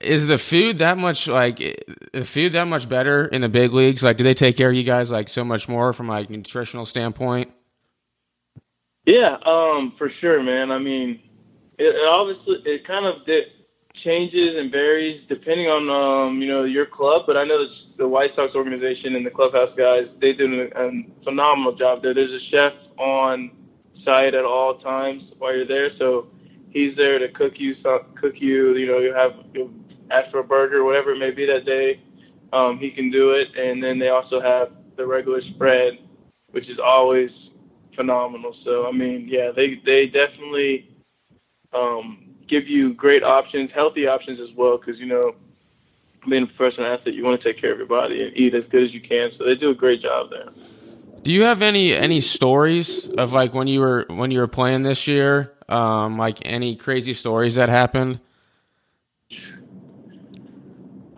is 0.00 0.26
the 0.26 0.38
food 0.38 0.78
that 0.78 0.96
much 0.96 1.26
like 1.26 1.58
the 2.12 2.25
food 2.25 2.52
that 2.52 2.64
much 2.64 2.88
better 2.88 3.26
in 3.26 3.40
the 3.40 3.48
big 3.48 3.72
leagues? 3.72 4.02
Like, 4.02 4.16
do 4.16 4.25
they 4.25 4.34
take 4.34 4.56
care 4.56 4.70
of 4.70 4.76
you 4.76 4.84
guys 4.84 5.10
like 5.10 5.28
so 5.28 5.44
much 5.44 5.68
more 5.68 5.92
from 5.92 6.08
like 6.08 6.30
nutritional 6.30 6.86
standpoint? 6.86 7.50
Yeah, 9.06 9.36
um, 9.46 9.94
for 9.96 10.10
sure, 10.20 10.42
man. 10.42 10.70
I 10.72 10.78
mean, 10.78 11.20
it, 11.78 11.94
it 11.94 12.08
obviously 12.08 12.56
it 12.64 12.86
kind 12.86 13.06
of 13.06 13.25
di- 13.25 13.46
changes 14.04 14.56
and 14.58 14.70
varies 14.70 15.22
depending 15.28 15.66
on 15.68 15.88
um, 15.88 16.42
you 16.42 16.48
know 16.48 16.64
your 16.64 16.86
club, 16.86 17.22
but 17.26 17.36
I 17.36 17.44
know 17.44 17.66
the 17.98 18.08
White 18.08 18.30
Sox 18.34 18.54
organization 18.54 19.14
and 19.14 19.25
the 19.25 19.30
clubhouse 19.30 19.70
guys 19.78 20.06
they 20.20 20.32
do 20.32 20.68
a, 20.75 20.88
a 20.88 20.90
phenomenal 21.25 21.75
job 21.76 22.02
there. 22.02 22.14
There's 22.14 22.32
a 22.32 22.50
chef 22.50 22.72
on 22.98 23.52
site 24.04 24.34
at 24.34 24.44
all 24.44 24.78
times 24.78 25.22
while 25.38 25.54
you're 25.54 25.66
there, 25.66 25.90
so 25.98 26.26
he's 26.70 26.96
there 26.96 27.20
to 27.20 27.28
cook 27.28 27.54
you 27.56 27.76
cook 28.20 28.34
you. 28.34 28.75
You 28.76 28.86
know, 28.88 28.98
you 28.98 29.14
have 29.14 29.32
you 29.54 29.72
ask 30.10 30.32
for 30.32 30.40
a 30.40 30.44
burger, 30.44 30.84
whatever 30.84 31.12
it 31.12 31.18
may 31.18 31.30
be 31.30 31.46
that 31.46 31.64
day. 31.64 32.02
Um, 32.52 32.78
he 32.78 32.90
can 32.90 33.10
do 33.10 33.32
it, 33.32 33.48
and 33.56 33.82
then 33.82 33.98
they 34.00 34.08
also 34.08 34.40
have 34.40 34.72
the 34.96 35.06
regular 35.06 35.42
spread, 35.54 35.98
which 36.50 36.68
is 36.68 36.78
always 36.84 37.30
phenomenal. 37.96 38.54
So 38.64 38.86
I 38.86 38.92
mean, 38.92 39.26
yeah, 39.28 39.50
they 39.54 39.80
they 39.84 40.06
definitely 40.06 40.94
um, 41.72 42.34
give 42.48 42.68
you 42.68 42.94
great 42.94 43.22
options, 43.22 43.70
healthy 43.74 44.06
options 44.06 44.38
as 44.40 44.54
well, 44.56 44.78
because 44.78 44.98
you 45.00 45.06
know, 45.06 45.34
being 46.28 46.44
a 46.44 46.46
professional 46.46 46.86
athlete, 46.86 47.14
you 47.14 47.24
want 47.24 47.40
to 47.40 47.52
take 47.52 47.60
care 47.60 47.72
of 47.72 47.78
your 47.78 47.86
body 47.86 48.22
and 48.22 48.36
eat 48.36 48.54
as 48.54 48.64
good 48.70 48.84
as 48.84 48.92
you 48.92 49.00
can. 49.00 49.30
So 49.38 49.44
they 49.44 49.54
do 49.54 49.70
a 49.70 49.74
great 49.74 50.02
job 50.02 50.30
there. 50.30 50.50
Do 51.22 51.32
you 51.32 51.42
have 51.42 51.62
any 51.62 51.92
any 51.92 52.20
stories 52.20 53.08
of 53.08 53.32
like 53.32 53.52
when 53.52 53.66
you 53.66 53.80
were 53.80 54.06
when 54.08 54.30
you 54.30 54.38
were 54.38 54.46
playing 54.48 54.82
this 54.82 55.06
year? 55.06 55.52
Um, 55.68 56.16
like 56.16 56.38
any 56.42 56.76
crazy 56.76 57.14
stories 57.14 57.56
that 57.56 57.68
happened? 57.68 58.20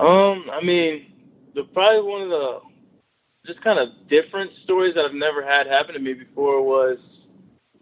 Um, 0.00 0.46
I 0.50 0.60
mean, 0.62 1.12
the 1.54 1.64
probably 1.64 2.10
one 2.10 2.22
of 2.22 2.28
the 2.30 2.60
just 3.48 3.60
kind 3.62 3.78
of 3.78 3.88
different 4.08 4.52
stories 4.62 4.94
that 4.94 5.04
I've 5.04 5.14
never 5.14 5.44
had 5.44 5.66
happen 5.66 5.94
to 5.94 6.00
me 6.00 6.12
before 6.12 6.62
was, 6.62 6.98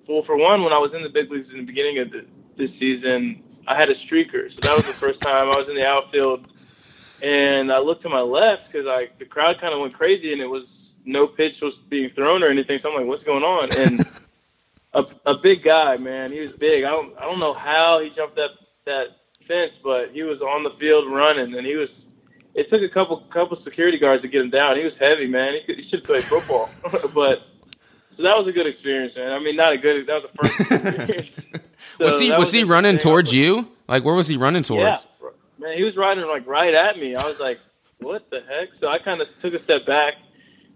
well, 0.08 0.22
for 0.24 0.36
one, 0.36 0.62
when 0.62 0.72
I 0.72 0.78
was 0.78 0.94
in 0.94 1.02
the 1.02 1.08
big 1.08 1.30
leagues 1.30 1.48
in 1.50 1.58
the 1.58 1.64
beginning 1.64 1.98
of 1.98 2.10
the, 2.10 2.24
this 2.56 2.70
season, 2.78 3.42
I 3.66 3.78
had 3.78 3.90
a 3.90 3.96
streaker. 4.06 4.48
So 4.48 4.60
that 4.62 4.76
was 4.76 4.86
the 4.86 4.92
first 4.92 5.20
time 5.20 5.50
I 5.50 5.56
was 5.56 5.68
in 5.68 5.74
the 5.74 5.86
outfield, 5.86 6.46
and 7.20 7.72
I 7.72 7.78
looked 7.78 8.02
to 8.02 8.08
my 8.08 8.20
left 8.20 8.70
because 8.70 8.86
I 8.86 9.08
the 9.18 9.24
crowd 9.24 9.60
kind 9.60 9.74
of 9.74 9.80
went 9.80 9.94
crazy, 9.94 10.32
and 10.32 10.40
it 10.40 10.46
was 10.46 10.62
no 11.04 11.26
pitch 11.26 11.54
was 11.60 11.74
being 11.88 12.10
thrown 12.10 12.42
or 12.44 12.48
anything. 12.48 12.78
So 12.80 12.90
I'm 12.90 12.96
like, 12.96 13.06
what's 13.06 13.24
going 13.24 13.42
on? 13.42 13.76
And 13.76 14.06
a 14.94 15.04
a 15.26 15.36
big 15.36 15.64
guy, 15.64 15.96
man. 15.96 16.30
He 16.30 16.40
was 16.40 16.52
big. 16.52 16.84
I 16.84 16.90
don't 16.90 17.18
I 17.18 17.22
don't 17.22 17.40
know 17.40 17.54
how 17.54 18.00
he 18.00 18.10
jumped 18.10 18.36
that 18.36 18.50
that 18.84 19.06
fence, 19.48 19.72
but 19.82 20.12
he 20.12 20.22
was 20.22 20.40
on 20.40 20.62
the 20.62 20.70
field 20.78 21.12
running, 21.12 21.54
and 21.56 21.66
he 21.66 21.74
was. 21.74 21.88
It 22.56 22.70
took 22.70 22.80
a 22.80 22.88
couple 22.88 23.18
couple 23.30 23.62
security 23.62 23.98
guards 23.98 24.22
to 24.22 24.28
get 24.28 24.40
him 24.40 24.48
down. 24.48 24.78
He 24.78 24.84
was 24.84 24.94
heavy, 24.98 25.26
man. 25.26 25.54
He, 25.54 25.60
could, 25.60 25.84
he 25.84 25.88
should 25.90 26.04
play 26.04 26.22
football, 26.22 26.70
but 27.14 27.42
so 28.16 28.22
that 28.22 28.38
was 28.38 28.46
a 28.48 28.52
good 28.52 28.66
experience, 28.66 29.14
man. 29.14 29.30
I 29.30 29.38
mean, 29.40 29.56
not 29.56 29.74
a 29.74 29.78
good. 29.78 30.06
That 30.06 30.22
was 30.22 30.30
the 30.30 30.48
first 30.48 30.60
experience. 30.96 31.28
so 31.98 32.06
was 32.06 32.18
he 32.18 32.30
was, 32.30 32.38
was 32.38 32.52
he 32.52 32.64
running 32.64 32.96
towards 32.96 33.30
you? 33.30 33.68
Like, 33.86 34.04
where 34.04 34.14
was 34.14 34.26
he 34.26 34.38
running 34.38 34.62
towards? 34.62 35.06
Yeah, 35.22 35.28
man, 35.58 35.76
he 35.76 35.84
was 35.84 35.96
riding 35.98 36.26
like 36.26 36.46
right 36.46 36.72
at 36.72 36.98
me. 36.98 37.14
I 37.14 37.26
was 37.26 37.38
like, 37.38 37.60
what 37.98 38.28
the 38.30 38.40
heck? 38.40 38.70
So 38.80 38.88
I 38.88 39.00
kind 39.00 39.20
of 39.20 39.28
took 39.42 39.52
a 39.52 39.62
step 39.64 39.84
back, 39.84 40.14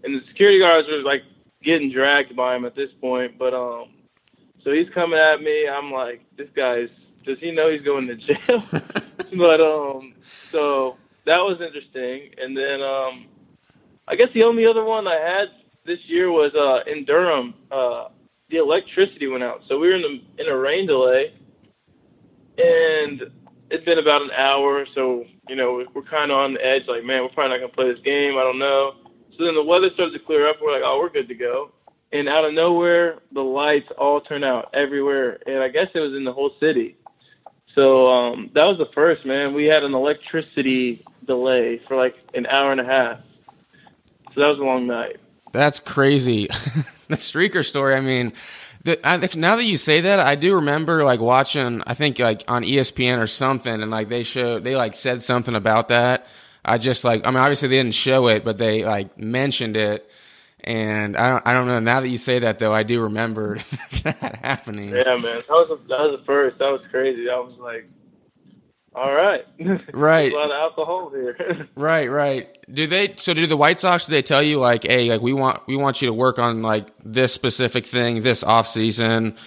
and 0.03 0.13
the 0.13 0.25
security 0.27 0.59
guards 0.59 0.87
were 0.87 1.01
like 1.01 1.23
getting 1.63 1.91
dragged 1.91 2.35
by 2.35 2.55
him 2.55 2.65
at 2.65 2.75
this 2.75 2.91
point. 3.01 3.39
But 3.39 3.55
um, 3.55 3.89
so 4.63 4.71
he's 4.71 4.89
coming 4.93 5.17
at 5.17 5.41
me. 5.41 5.67
I'm 5.67 5.91
like, 5.91 6.21
this 6.37 6.49
guy's. 6.55 6.89
Does 7.25 7.39
he 7.39 7.51
know 7.51 7.71
he's 7.71 7.81
going 7.81 8.05
to 8.05 8.15
jail? 8.15 8.63
but 9.35 9.61
um, 9.61 10.13
so 10.51 10.97
that 11.25 11.37
was 11.37 11.59
interesting. 11.61 12.31
And 12.37 12.55
then 12.55 12.81
um, 12.81 13.27
I 14.07 14.15
guess 14.15 14.29
the 14.33 14.43
only 14.43 14.65
other 14.65 14.83
one 14.83 15.07
I 15.07 15.15
had 15.15 15.47
this 15.85 15.99
year 16.05 16.31
was 16.31 16.53
uh 16.55 16.89
in 16.89 17.05
Durham. 17.05 17.53
Uh, 17.71 18.09
the 18.49 18.57
electricity 18.57 19.27
went 19.27 19.43
out, 19.43 19.61
so 19.67 19.79
we 19.79 19.87
were 19.87 19.95
in 19.95 20.01
the 20.01 20.43
in 20.43 20.49
a 20.51 20.57
rain 20.57 20.85
delay, 20.87 21.33
and 22.57 23.23
it'd 23.69 23.85
been 23.85 23.99
about 23.99 24.21
an 24.21 24.31
hour. 24.31 24.85
So 24.93 25.25
you 25.47 25.55
know 25.55 25.83
we're 25.93 26.01
kind 26.03 26.31
of 26.31 26.37
on 26.37 26.53
the 26.53 26.65
edge, 26.65 26.83
like 26.87 27.03
man, 27.03 27.23
we're 27.23 27.29
probably 27.29 27.57
not 27.57 27.61
gonna 27.65 27.73
play 27.73 27.91
this 27.91 28.03
game. 28.03 28.37
I 28.37 28.43
don't 28.43 28.59
know. 28.59 28.93
So 29.37 29.45
then 29.45 29.55
the 29.55 29.63
weather 29.63 29.89
started 29.93 30.13
to 30.13 30.23
clear 30.25 30.47
up. 30.49 30.57
We're 30.61 30.73
like, 30.73 30.83
oh, 30.85 30.99
we're 30.99 31.09
good 31.09 31.27
to 31.29 31.35
go. 31.35 31.71
And 32.11 32.27
out 32.27 32.43
of 32.43 32.53
nowhere, 32.53 33.19
the 33.31 33.41
lights 33.41 33.87
all 33.97 34.19
turn 34.19 34.43
out 34.43 34.69
everywhere. 34.73 35.39
And 35.47 35.63
I 35.63 35.69
guess 35.69 35.87
it 35.93 35.99
was 35.99 36.13
in 36.13 36.25
the 36.25 36.33
whole 36.33 36.51
city. 36.59 36.97
So 37.75 38.07
um, 38.09 38.49
that 38.53 38.67
was 38.67 38.77
the 38.77 38.89
first, 38.93 39.25
man. 39.25 39.53
We 39.53 39.65
had 39.65 39.83
an 39.83 39.93
electricity 39.93 41.05
delay 41.25 41.77
for 41.79 41.95
like 41.95 42.15
an 42.33 42.45
hour 42.47 42.71
and 42.71 42.81
a 42.81 42.85
half. 42.85 43.19
So 44.33 44.41
that 44.41 44.47
was 44.47 44.59
a 44.59 44.63
long 44.63 44.87
night. 44.87 45.17
That's 45.51 45.79
crazy. 45.79 46.47
the 47.07 47.15
streaker 47.15 47.65
story. 47.65 47.95
I 47.95 48.01
mean, 48.01 48.33
the, 48.83 48.99
I, 49.07 49.17
now 49.35 49.57
that 49.57 49.63
you 49.63 49.77
say 49.77 50.01
that, 50.01 50.19
I 50.19 50.35
do 50.35 50.55
remember 50.55 51.03
like 51.03 51.19
watching. 51.19 51.83
I 51.85 51.93
think 51.93 52.19
like 52.19 52.43
on 52.47 52.63
ESPN 52.63 53.19
or 53.19 53.27
something, 53.27 53.81
and 53.81 53.91
like 53.91 54.09
they 54.09 54.23
showed 54.23 54.63
they 54.63 54.75
like 54.75 54.95
said 54.95 55.21
something 55.21 55.55
about 55.55 55.89
that. 55.89 56.27
I 56.63 56.77
just 56.77 57.03
like, 57.03 57.25
I 57.25 57.31
mean, 57.31 57.37
obviously 57.37 57.69
they 57.69 57.77
didn't 57.77 57.95
show 57.95 58.27
it, 58.27 58.45
but 58.45 58.57
they 58.57 58.85
like 58.85 59.17
mentioned 59.17 59.77
it. 59.77 60.09
And 60.63 61.17
I 61.17 61.29
don't, 61.29 61.47
I 61.47 61.53
don't 61.53 61.67
know. 61.67 61.79
Now 61.79 62.01
that 62.01 62.09
you 62.09 62.17
say 62.17 62.39
that, 62.39 62.59
though, 62.59 62.73
I 62.73 62.83
do 62.83 63.01
remember 63.01 63.57
that 64.03 64.39
happening. 64.43 64.89
Yeah, 64.89 65.15
man, 65.15 65.23
that 65.23 65.49
was 65.49 65.69
a, 65.71 65.87
that 65.87 65.99
was 65.99 66.11
the 66.11 66.23
first. 66.25 66.59
That 66.59 66.71
was 66.71 66.81
crazy. 66.91 67.29
I 67.29 67.37
was 67.39 67.57
like, 67.59 67.89
all 68.93 69.11
right, 69.11 69.45
right. 69.93 70.31
a 70.31 70.35
lot 70.35 70.45
of 70.45 70.51
alcohol 70.51 71.09
here. 71.09 71.67
right, 71.75 72.07
right. 72.07 72.57
Do 72.71 72.85
they? 72.87 73.15
So 73.15 73.33
do 73.33 73.47
the 73.47 73.57
White 73.57 73.79
Sox? 73.79 74.05
Do 74.05 74.11
they 74.11 74.21
tell 74.21 74.43
you 74.43 74.59
like, 74.59 74.83
hey, 74.83 75.09
like 75.09 75.21
we 75.21 75.33
want 75.33 75.65
we 75.65 75.77
want 75.77 76.01
you 76.01 76.07
to 76.07 76.13
work 76.13 76.37
on 76.39 76.61
like 76.61 76.89
this 77.03 77.33
specific 77.33 77.85
thing 77.85 78.21
this 78.21 78.43
off 78.43 78.67
season? 78.67 79.37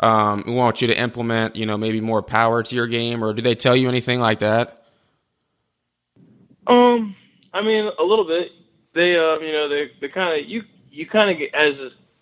Um, 0.00 0.42
we 0.46 0.52
want 0.52 0.82
you 0.82 0.88
to 0.88 0.98
implement, 0.98 1.54
you 1.54 1.66
know, 1.66 1.78
maybe 1.78 2.00
more 2.00 2.22
power 2.22 2.62
to 2.62 2.74
your 2.74 2.88
game, 2.88 3.22
or 3.22 3.32
do 3.32 3.42
they 3.42 3.54
tell 3.54 3.76
you 3.76 3.88
anything 3.88 4.20
like 4.20 4.40
that? 4.40 4.86
Um, 6.66 7.14
I 7.52 7.62
mean, 7.62 7.90
a 7.98 8.02
little 8.02 8.24
bit. 8.24 8.50
They, 8.94 9.16
um, 9.16 9.42
you 9.42 9.52
know, 9.52 9.68
they, 9.68 9.90
they 10.00 10.08
kind 10.08 10.40
of 10.40 10.48
you, 10.48 10.62
you 10.90 11.06
kind 11.06 11.30
of 11.30 11.48
as 11.54 11.74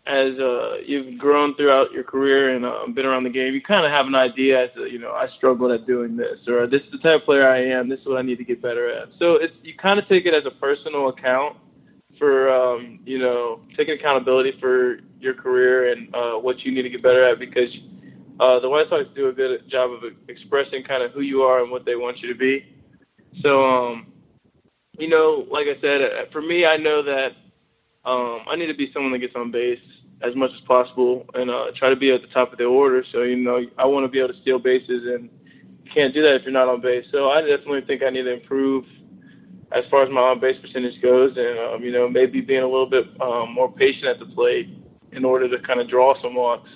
as 0.07 0.37
uh, 0.39 0.79
you've 0.85 1.17
grown 1.17 1.55
throughout 1.55 1.93
your 1.93 2.03
career 2.03 2.57
and 2.57 2.65
uh, 2.65 2.87
been 2.93 3.07
around 3.07 3.23
the 3.23 3.31
game, 3.31 3.55
you 3.55 3.63
kind 3.63 3.87
of 3.87 3.93
have 3.93 4.07
an 4.07 4.17
idea 4.17 4.65
as 4.65 4.71
to, 4.75 4.87
you 4.91 4.99
know, 4.99 5.13
I 5.13 5.29
struggled 5.37 5.71
at 5.71 5.87
doing 5.87 6.17
this, 6.17 6.39
or 6.49 6.67
this 6.67 6.81
is 6.83 6.91
the 6.91 6.99
type 6.99 7.21
of 7.21 7.25
player 7.25 7.49
I 7.49 7.65
am. 7.67 7.89
This 7.89 8.01
is 8.01 8.07
what 8.07 8.19
I 8.19 8.23
need 8.23 8.39
to 8.39 8.45
get 8.45 8.61
better 8.61 8.91
at. 8.91 9.11
So 9.21 9.35
it's 9.35 9.55
you 9.63 9.75
kind 9.77 10.01
of 10.01 10.09
take 10.09 10.27
it 10.27 10.35
as 10.35 10.45
a 10.45 10.51
personal 10.51 11.09
account 11.09 11.57
for, 12.19 12.51
um, 12.51 12.99
you 13.05 13.19
know, 13.19 13.61
taking 13.77 13.95
accountability 13.95 14.55
for 14.61 14.99
your 15.21 15.35
career 15.35 15.93
and 15.93 16.13
uh, 16.15 16.33
what 16.33 16.59
you 16.61 16.73
need 16.73 16.83
to 16.83 16.91
get 16.91 17.03
better 17.03 17.25
at 17.25 17.39
because 17.39 17.71
uh, 18.41 18.59
the 18.59 18.69
White 18.69 18.89
Sox 18.89 19.05
do 19.15 19.29
a 19.29 19.33
good 19.33 19.69
job 19.71 19.93
of 19.93 20.03
expressing 20.27 20.83
kind 20.83 21.05
of 21.05 21.13
who 21.13 21.21
you 21.21 21.43
are 21.43 21.63
and 21.63 21.71
what 21.71 21.85
they 21.85 21.95
want 21.95 22.19
you 22.19 22.33
to 22.33 22.39
be. 22.39 22.67
So, 23.41 23.65
um, 23.65 24.07
you 25.03 25.09
know, 25.09 25.45
like 25.51 25.67
I 25.67 25.81
said, 25.81 26.01
uh, 26.01 26.31
for 26.31 26.41
me, 26.41 26.65
I 26.65 26.77
know 26.77 27.03
that 27.03 27.33
um, 28.05 28.43
I 28.49 28.55
need 28.55 28.69
to 28.69 28.75
be 28.75 28.91
someone 28.95 29.11
that 29.13 29.19
gets 29.19 29.35
on 29.35 29.51
base 29.51 29.83
as 30.23 30.37
much 30.37 30.53
as 30.55 30.61
possible 30.61 31.27
and 31.35 31.51
uh, 31.51 31.67
try 31.77 31.91
to 31.91 31.97
be 31.97 32.13
at 32.13 32.23
the 32.23 32.29
top 32.29 32.53
of 32.53 32.59
the 32.59 32.65
order. 32.65 33.05
So, 33.11 33.23
you 33.23 33.35
know, 33.35 33.61
I 33.79 33.85
want 33.85 34.05
to 34.05 34.09
be 34.09 34.21
able 34.21 34.33
to 34.33 34.41
steal 34.43 34.61
bases, 34.61 35.03
and 35.13 35.29
you 35.83 35.91
can't 35.93 36.15
do 36.15 36.23
that 36.23 36.37
if 36.37 36.43
you're 36.45 36.53
not 36.53 36.69
on 36.69 36.81
base. 36.81 37.05
So, 37.11 37.31
I 37.31 37.41
definitely 37.41 37.81
think 37.81 38.05
I 38.05 38.11
need 38.11 38.23
to 38.23 38.33
improve 38.33 38.85
as 39.73 39.83
far 39.91 40.03
as 40.03 40.11
my 40.11 40.21
on 40.21 40.39
base 40.39 40.61
percentage 40.63 41.03
goes, 41.03 41.37
and 41.37 41.59
um, 41.59 41.83
you 41.83 41.91
know, 41.91 42.09
maybe 42.09 42.41
being 42.41 42.63
a 42.63 42.69
little 42.69 42.89
bit 42.89 43.07
um, 43.21 43.53
more 43.53 43.73
patient 43.73 44.05
at 44.05 44.21
the 44.21 44.27
plate 44.27 44.69
in 45.11 45.25
order 45.25 45.49
to 45.49 45.67
kind 45.67 45.81
of 45.81 45.89
draw 45.89 46.15
some 46.23 46.37
walks. 46.37 46.71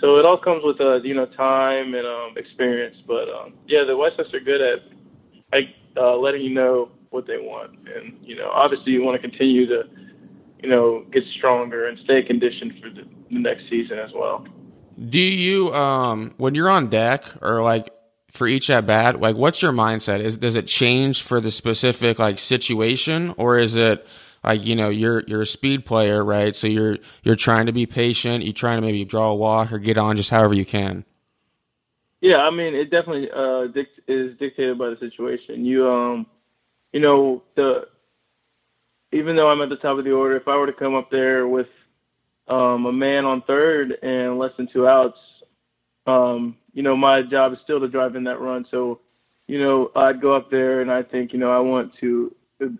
So 0.00 0.16
it 0.16 0.26
all 0.26 0.38
comes 0.38 0.62
with 0.64 0.80
uh, 0.80 1.02
you 1.02 1.14
know 1.14 1.26
time 1.26 1.94
and 1.94 2.04
um, 2.04 2.34
experience. 2.36 2.96
But 3.06 3.28
um, 3.28 3.54
yeah, 3.68 3.84
the 3.84 3.96
White 3.96 4.12
Sox 4.16 4.28
are 4.34 4.40
good 4.40 4.60
at 4.60 5.64
uh, 5.96 6.16
letting 6.16 6.42
you 6.42 6.52
know 6.52 6.90
what 7.14 7.26
they 7.26 7.38
want. 7.38 7.70
And, 7.88 8.18
you 8.22 8.36
know, 8.36 8.50
obviously 8.50 8.92
you 8.92 9.02
want 9.02 9.20
to 9.20 9.28
continue 9.28 9.66
to, 9.66 9.84
you 10.62 10.68
know, 10.68 11.04
get 11.12 11.22
stronger 11.38 11.86
and 11.86 11.98
stay 12.04 12.22
conditioned 12.22 12.74
for 12.82 12.90
the, 12.90 13.02
the 13.30 13.38
next 13.38 13.70
season 13.70 13.98
as 13.98 14.10
well. 14.14 14.46
Do 15.08 15.20
you, 15.20 15.72
um, 15.72 16.34
when 16.36 16.54
you're 16.54 16.68
on 16.68 16.88
deck 16.88 17.24
or 17.40 17.62
like 17.62 17.90
for 18.32 18.46
each 18.46 18.68
at 18.68 18.86
bat, 18.86 19.20
like 19.20 19.36
what's 19.36 19.62
your 19.62 19.72
mindset? 19.72 20.20
Is, 20.20 20.36
does 20.36 20.56
it 20.56 20.66
change 20.66 21.22
for 21.22 21.40
the 21.40 21.50
specific 21.50 22.18
like 22.18 22.38
situation 22.38 23.34
or 23.38 23.56
is 23.56 23.76
it, 23.76 24.06
like 24.44 24.64
you 24.64 24.76
know 24.76 24.90
you're 24.90 25.24
you're 25.26 25.40
a 25.40 25.46
speed 25.46 25.86
player 25.86 26.22
right 26.22 26.54
so 26.54 26.66
you're 26.66 26.98
you're 27.22 27.34
trying 27.34 27.66
to 27.66 27.72
be 27.72 27.86
patient 27.86 28.44
you're 28.44 28.52
trying 28.52 28.76
to 28.76 28.82
maybe 28.82 29.04
draw 29.04 29.30
a 29.30 29.34
walk 29.34 29.72
or 29.72 29.78
get 29.78 29.96
on 29.96 30.16
just 30.16 30.30
however 30.30 30.54
you 30.54 30.66
can 30.66 31.04
yeah 32.20 32.36
i 32.36 32.50
mean 32.50 32.74
it 32.74 32.90
definitely 32.90 33.30
uh 33.30 33.62
is 34.06 34.36
dictated 34.38 34.78
by 34.78 34.90
the 34.90 34.98
situation 34.98 35.64
you 35.64 35.88
um 35.88 36.26
you 36.94 37.00
know, 37.00 37.42
the 37.56 37.88
even 39.12 39.34
though 39.34 39.48
I'm 39.48 39.60
at 39.62 39.68
the 39.68 39.76
top 39.76 39.98
of 39.98 40.04
the 40.04 40.12
order, 40.12 40.36
if 40.36 40.46
I 40.46 40.56
were 40.56 40.66
to 40.66 40.72
come 40.72 40.94
up 40.94 41.10
there 41.10 41.46
with 41.46 41.66
um, 42.46 42.86
a 42.86 42.92
man 42.92 43.24
on 43.24 43.42
third 43.42 43.98
and 44.00 44.38
less 44.38 44.52
than 44.56 44.68
two 44.72 44.86
outs, 44.86 45.18
um, 46.06 46.56
you 46.72 46.84
know, 46.84 46.96
my 46.96 47.22
job 47.22 47.52
is 47.52 47.58
still 47.64 47.80
to 47.80 47.88
drive 47.88 48.14
in 48.14 48.24
that 48.24 48.40
run. 48.40 48.64
So, 48.70 49.00
you 49.48 49.60
know, 49.60 49.90
I'd 49.96 50.22
go 50.22 50.34
up 50.34 50.52
there 50.52 50.82
and 50.82 50.90
I 50.90 51.02
think, 51.02 51.32
you 51.32 51.38
know, 51.40 51.50
I 51.50 51.58
want 51.58 51.92
to 52.00 52.32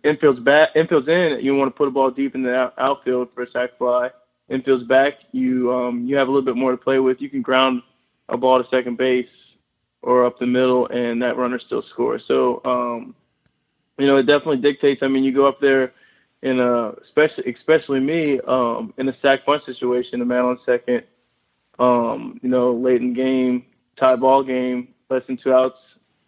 infield's 0.04 0.40
back, 0.40 0.70
infield's 0.76 1.08
in. 1.08 1.38
You 1.42 1.56
want 1.56 1.74
to 1.74 1.76
put 1.76 1.88
a 1.88 1.90
ball 1.90 2.12
deep 2.12 2.36
in 2.36 2.44
the 2.44 2.72
outfield 2.78 3.30
for 3.34 3.42
a 3.42 3.50
sac 3.50 3.76
fly. 3.78 4.10
Infield's 4.48 4.86
back. 4.86 5.14
You 5.32 5.72
um, 5.74 6.06
you 6.06 6.14
have 6.16 6.28
a 6.28 6.30
little 6.30 6.44
bit 6.44 6.56
more 6.56 6.70
to 6.70 6.76
play 6.76 7.00
with. 7.00 7.20
You 7.20 7.30
can 7.30 7.42
ground 7.42 7.82
a 8.28 8.36
ball 8.36 8.62
to 8.62 8.68
second 8.70 8.96
base 8.96 9.26
or 10.02 10.24
up 10.24 10.38
the 10.38 10.46
middle, 10.46 10.86
and 10.86 11.20
that 11.22 11.36
runner 11.36 11.58
still 11.58 11.82
scores. 11.90 12.22
So, 12.28 12.60
um, 12.64 13.14
you 13.98 14.06
know, 14.06 14.16
it 14.16 14.24
definitely 14.24 14.58
dictates. 14.58 15.02
I 15.02 15.08
mean, 15.08 15.24
you 15.24 15.32
go 15.32 15.46
up 15.46 15.60
there 15.60 15.92
in 16.42 16.60
a, 16.60 16.90
especially, 17.04 17.54
especially 17.54 18.00
me, 18.00 18.40
um, 18.46 18.92
in 18.98 19.08
a 19.08 19.16
sac 19.22 19.46
bunt 19.46 19.62
situation, 19.64 20.20
a 20.20 20.24
man 20.24 20.44
on 20.44 20.58
second, 20.66 21.02
um, 21.78 22.38
you 22.42 22.48
know, 22.48 22.72
late 22.72 23.00
in 23.00 23.14
game, 23.14 23.64
tie 23.98 24.16
ball 24.16 24.42
game, 24.42 24.88
less 25.08 25.22
than 25.26 25.36
two 25.36 25.52
outs, 25.52 25.78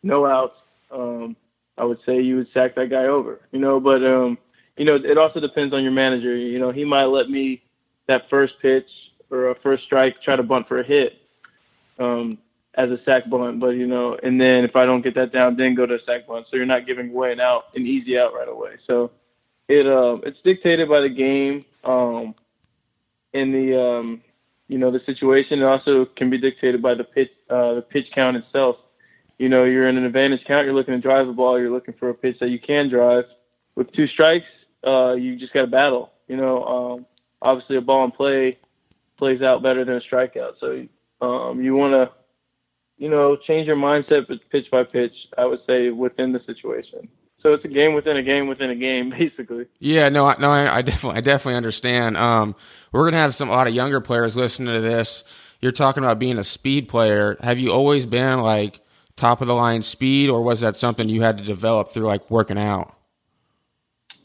no 0.03 0.27
outs. 0.27 0.57
Um, 0.91 1.37
I 1.79 1.85
would 1.85 1.99
say 2.07 2.21
you 2.21 2.37
would 2.37 2.49
sack 2.55 2.75
that 2.77 2.89
guy 2.89 3.05
over, 3.05 3.41
you 3.53 3.59
know, 3.59 3.79
but, 3.79 4.05
um, 4.05 4.39
you 4.77 4.85
know, 4.85 4.95
it 4.95 5.19
also 5.19 5.41
depends 5.41 5.75
on 5.75 5.83
your 5.83 5.93
manager. 5.93 6.35
You 6.37 6.59
know, 6.59 6.71
he 6.71 6.85
might 6.85 7.05
let 7.05 7.29
me 7.29 7.63
that 8.09 8.31
first 8.31 8.55
pitch 8.63 8.89
or 9.31 9.51
a 9.51 9.55
first 9.57 9.85
strike 9.85 10.21
try 10.21 10.37
to 10.37 10.43
bunt 10.43 10.69
for 10.69 10.81
a 10.81 10.85
hit. 10.85 11.19
Um, 11.99 12.39
as 12.77 12.91
a 12.91 13.01
sac 13.05 13.29
bunt, 13.29 13.59
but 13.59 13.71
you 13.71 13.87
know, 13.87 14.19
and 14.23 14.41
then 14.41 14.65
if 14.65 14.77
I 14.77 14.85
don't 14.85 15.03
get 15.03 15.15
that 15.15 15.33
down, 15.33 15.57
then 15.57 15.75
go 15.75 15.87
to 15.87 15.95
a 15.95 16.05
sac 16.05 16.27
bunt. 16.27 16.47
So 16.51 16.57
you're 16.57 16.67
not 16.67 16.87
giving 16.87 17.11
away 17.11 17.33
an 17.33 17.41
out, 17.41 17.65
an 17.75 17.87
easy 17.87 18.19
out 18.19 18.35
right 18.35 18.49
away. 18.49 18.77
So 18.87 19.13
it 19.69 19.87
uh, 19.87 20.19
it's 20.25 20.41
dictated 20.43 20.89
by 20.89 21.01
the 21.01 21.09
game, 21.09 21.65
um, 21.85 22.35
and 23.33 23.55
the 23.55 23.81
um, 23.81 24.23
you 24.69 24.79
know 24.79 24.91
the 24.91 25.01
situation. 25.07 25.61
It 25.61 25.65
also 25.65 26.05
can 26.05 26.29
be 26.29 26.39
dictated 26.39 26.83
by 26.83 26.95
the 26.95 27.05
pitch, 27.05 27.31
uh, 27.49 27.75
the 27.75 27.83
pitch 27.83 28.07
count 28.15 28.37
itself. 28.37 28.77
You 29.39 29.49
know, 29.49 29.65
you're 29.65 29.89
in 29.89 29.97
an 29.97 30.05
advantage 30.05 30.45
count. 30.47 30.67
You're 30.67 30.75
looking 30.75 30.95
to 30.95 31.01
drive 31.01 31.27
the 31.27 31.33
ball. 31.33 31.59
You're 31.59 31.71
looking 31.71 31.95
for 31.95 32.11
a 32.11 32.15
pitch 32.15 32.39
that 32.41 32.51
you 32.51 32.59
can 32.59 32.89
drive. 32.89 33.25
With 33.75 33.93
two 33.93 34.07
strikes, 34.07 34.47
uh, 34.87 35.13
you 35.13 35.37
just 35.37 35.53
got 35.53 35.63
to 35.63 35.67
battle. 35.67 36.13
You 36.29 36.37
know, 36.37 36.65
um, 36.65 37.07
obviously 37.43 37.77
a 37.77 37.81
ball 37.81 38.05
in 38.05 38.11
play 38.11 38.59
plays 39.19 39.43
out 39.43 39.63
better 39.63 39.85
than 39.85 39.97
a 39.97 40.01
strikeout. 40.01 40.55
So 40.61 40.87
um, 41.27 41.63
you 41.63 41.75
want 41.75 41.93
to 41.93 42.11
you 42.99 43.09
know, 43.09 43.37
change 43.37 43.67
your 43.67 43.77
mindset 43.77 44.27
pitch 44.51 44.67
by 44.71 44.85
pitch, 44.85 45.13
I 45.37 45.45
would 45.45 45.61
say, 45.67 45.91
within 45.91 46.33
the 46.33 46.41
situation. 46.47 47.09
So 47.43 47.53
it's 47.53 47.65
a 47.65 47.69
game 47.69 47.95
within 47.95 48.17
a 48.17 48.23
game 48.23 48.49
within 48.49 48.71
a 48.71 48.75
game, 48.75 49.11
basically. 49.19 49.67
Yeah, 49.79 50.09
no, 50.09 50.33
no, 50.39 50.51
I, 50.51 50.79
I 50.79 50.83
definitely, 50.83 51.19
I 51.19 51.21
definitely 51.21 51.57
understand. 51.57 52.17
Um, 52.17 52.57
we're 52.93 53.05
gonna 53.05 53.19
have 53.19 53.35
some 53.35 53.49
a 53.49 53.53
lot 53.53 53.67
of 53.67 53.75
younger 53.75 54.01
players 54.01 54.37
listening 54.37 54.75
to 54.75 54.81
this. 54.81 55.25
you're 55.61 55.73
talking 55.73 56.03
about 56.03 56.19
being 56.19 56.39
a 56.39 56.45
speed 56.45 56.89
player. 56.89 57.37
Have 57.41 57.59
you 57.59 57.73
always 57.73 58.07
been 58.07 58.41
like 58.41 58.81
top 59.17 59.41
of 59.41 59.47
the 59.47 59.55
line 59.55 59.83
speed, 59.83 60.29
or 60.31 60.43
was 60.43 60.61
that 60.61 60.77
something 60.77 61.09
you 61.09 61.23
had 61.23 61.39
to 61.39 61.45
develop 61.45 61.93
through 61.93 62.07
like 62.07 62.31
working 62.31 62.59
out? 62.59 62.95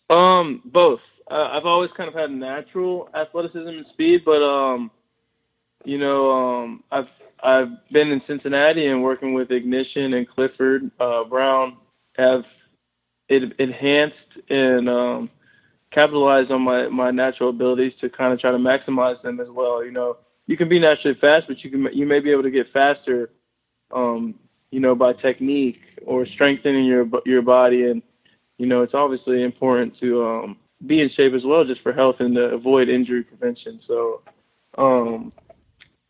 Um, 0.09 0.61
both. 0.65 0.99
Uh, 1.29 1.49
I've 1.51 1.65
always 1.65 1.89
kind 1.95 2.09
of 2.09 2.13
had 2.13 2.31
natural 2.31 3.09
athleticism 3.13 3.67
and 3.67 3.85
speed, 3.93 4.23
but 4.25 4.43
um, 4.43 4.91
you 5.85 5.97
know, 5.97 6.31
um, 6.31 6.83
I've 6.91 7.07
I've 7.43 7.69
been 7.91 8.11
in 8.11 8.21
Cincinnati 8.27 8.87
and 8.87 9.03
working 9.03 9.33
with 9.33 9.51
Ignition 9.51 10.13
and 10.13 10.27
Clifford 10.27 10.91
uh, 10.99 11.23
Brown 11.23 11.77
have 12.17 12.43
it 13.29 13.53
enhanced 13.59 14.15
and 14.49 14.89
um, 14.89 15.29
capitalized 15.91 16.51
on 16.51 16.61
my 16.61 16.87
my 16.87 17.11
natural 17.11 17.49
abilities 17.49 17.93
to 18.01 18.09
kind 18.09 18.33
of 18.33 18.39
try 18.39 18.51
to 18.51 18.57
maximize 18.57 19.21
them 19.21 19.39
as 19.39 19.47
well. 19.49 19.83
You 19.83 19.91
know, 19.91 20.17
you 20.47 20.57
can 20.57 20.69
be 20.69 20.79
naturally 20.79 21.17
fast, 21.19 21.47
but 21.47 21.63
you 21.63 21.71
can 21.71 21.87
you 21.93 22.05
may 22.05 22.19
be 22.19 22.31
able 22.31 22.43
to 22.43 22.51
get 22.51 22.71
faster, 22.73 23.29
um, 23.91 24.35
you 24.71 24.79
know, 24.79 24.95
by 24.95 25.13
technique 25.13 25.79
or 26.05 26.25
strengthening 26.25 26.85
your 26.85 27.07
your 27.25 27.41
body, 27.41 27.85
and 27.85 28.01
you 28.57 28.67
know, 28.67 28.83
it's 28.83 28.93
obviously 28.93 29.43
important 29.43 29.97
to 29.99 30.23
um, 30.23 30.57
be 30.85 31.01
in 31.01 31.09
shape 31.09 31.33
as 31.33 31.43
well, 31.43 31.65
just 31.65 31.81
for 31.81 31.93
health 31.93 32.17
and 32.19 32.35
to 32.35 32.41
avoid 32.41 32.89
injury 32.89 33.23
prevention. 33.23 33.79
So, 33.87 34.21
um, 34.77 35.31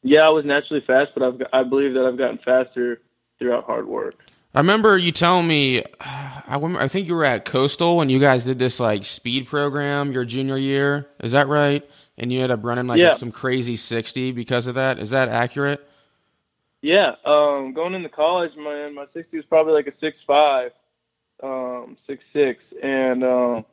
yeah, 0.04 0.22
I 0.22 0.30
was 0.30 0.46
naturally 0.46 0.84
fast, 0.86 1.12
but 1.16 1.24
I've 1.24 1.42
I 1.54 1.64
believe 1.64 1.94
that 1.94 2.06
I've 2.06 2.18
gotten 2.18 2.40
faster 2.40 3.02
throughout 3.40 3.66
hard 3.66 3.88
work. 3.88 4.16
I 4.54 4.60
remember 4.60 4.98
you 4.98 5.12
telling 5.14 5.48
me, 5.48 5.82
I 6.02 6.56
remember, 6.56 6.80
I 6.82 6.88
think 6.90 7.08
you 7.08 7.16
were 7.16 7.24
at 7.24 7.46
Coastal 7.46 7.96
when 7.98 8.10
you 8.10 8.20
guys 8.20 8.44
did 8.44 8.60
this 8.60 8.80
like 8.80 9.06
speed 9.06 9.48
program 9.48 10.12
your 10.12 10.26
junior 10.26 10.58
year. 10.58 11.08
Is 11.22 11.32
that 11.32 11.48
right? 11.48 11.88
And 12.18 12.32
you 12.34 12.40
ended 12.40 12.52
up 12.60 12.64
running 12.66 12.86
like 12.88 13.00
Yeah. 13.00 13.14
some 13.16 13.32
crazy 13.32 13.76
sixty 13.78 14.32
because 14.32 14.68
of 14.68 14.76
that. 14.76 15.00
Is 15.00 15.12
that 15.12 15.30
accurate? 15.30 15.88
Yeah, 16.82 17.16
um, 17.26 17.74
going 17.74 17.94
into 17.94 18.10
college, 18.10 18.52
my 18.58 18.90
my 18.90 19.06
sixty 19.14 19.38
was 19.38 19.46
probably 19.46 19.74
like 19.74 19.88
a 19.88 19.94
six 20.02 20.18
five, 20.28 20.72
um, 21.44 21.96
six 22.08 22.24
six, 22.34 22.60
and 22.82 23.24
um, 23.24 23.66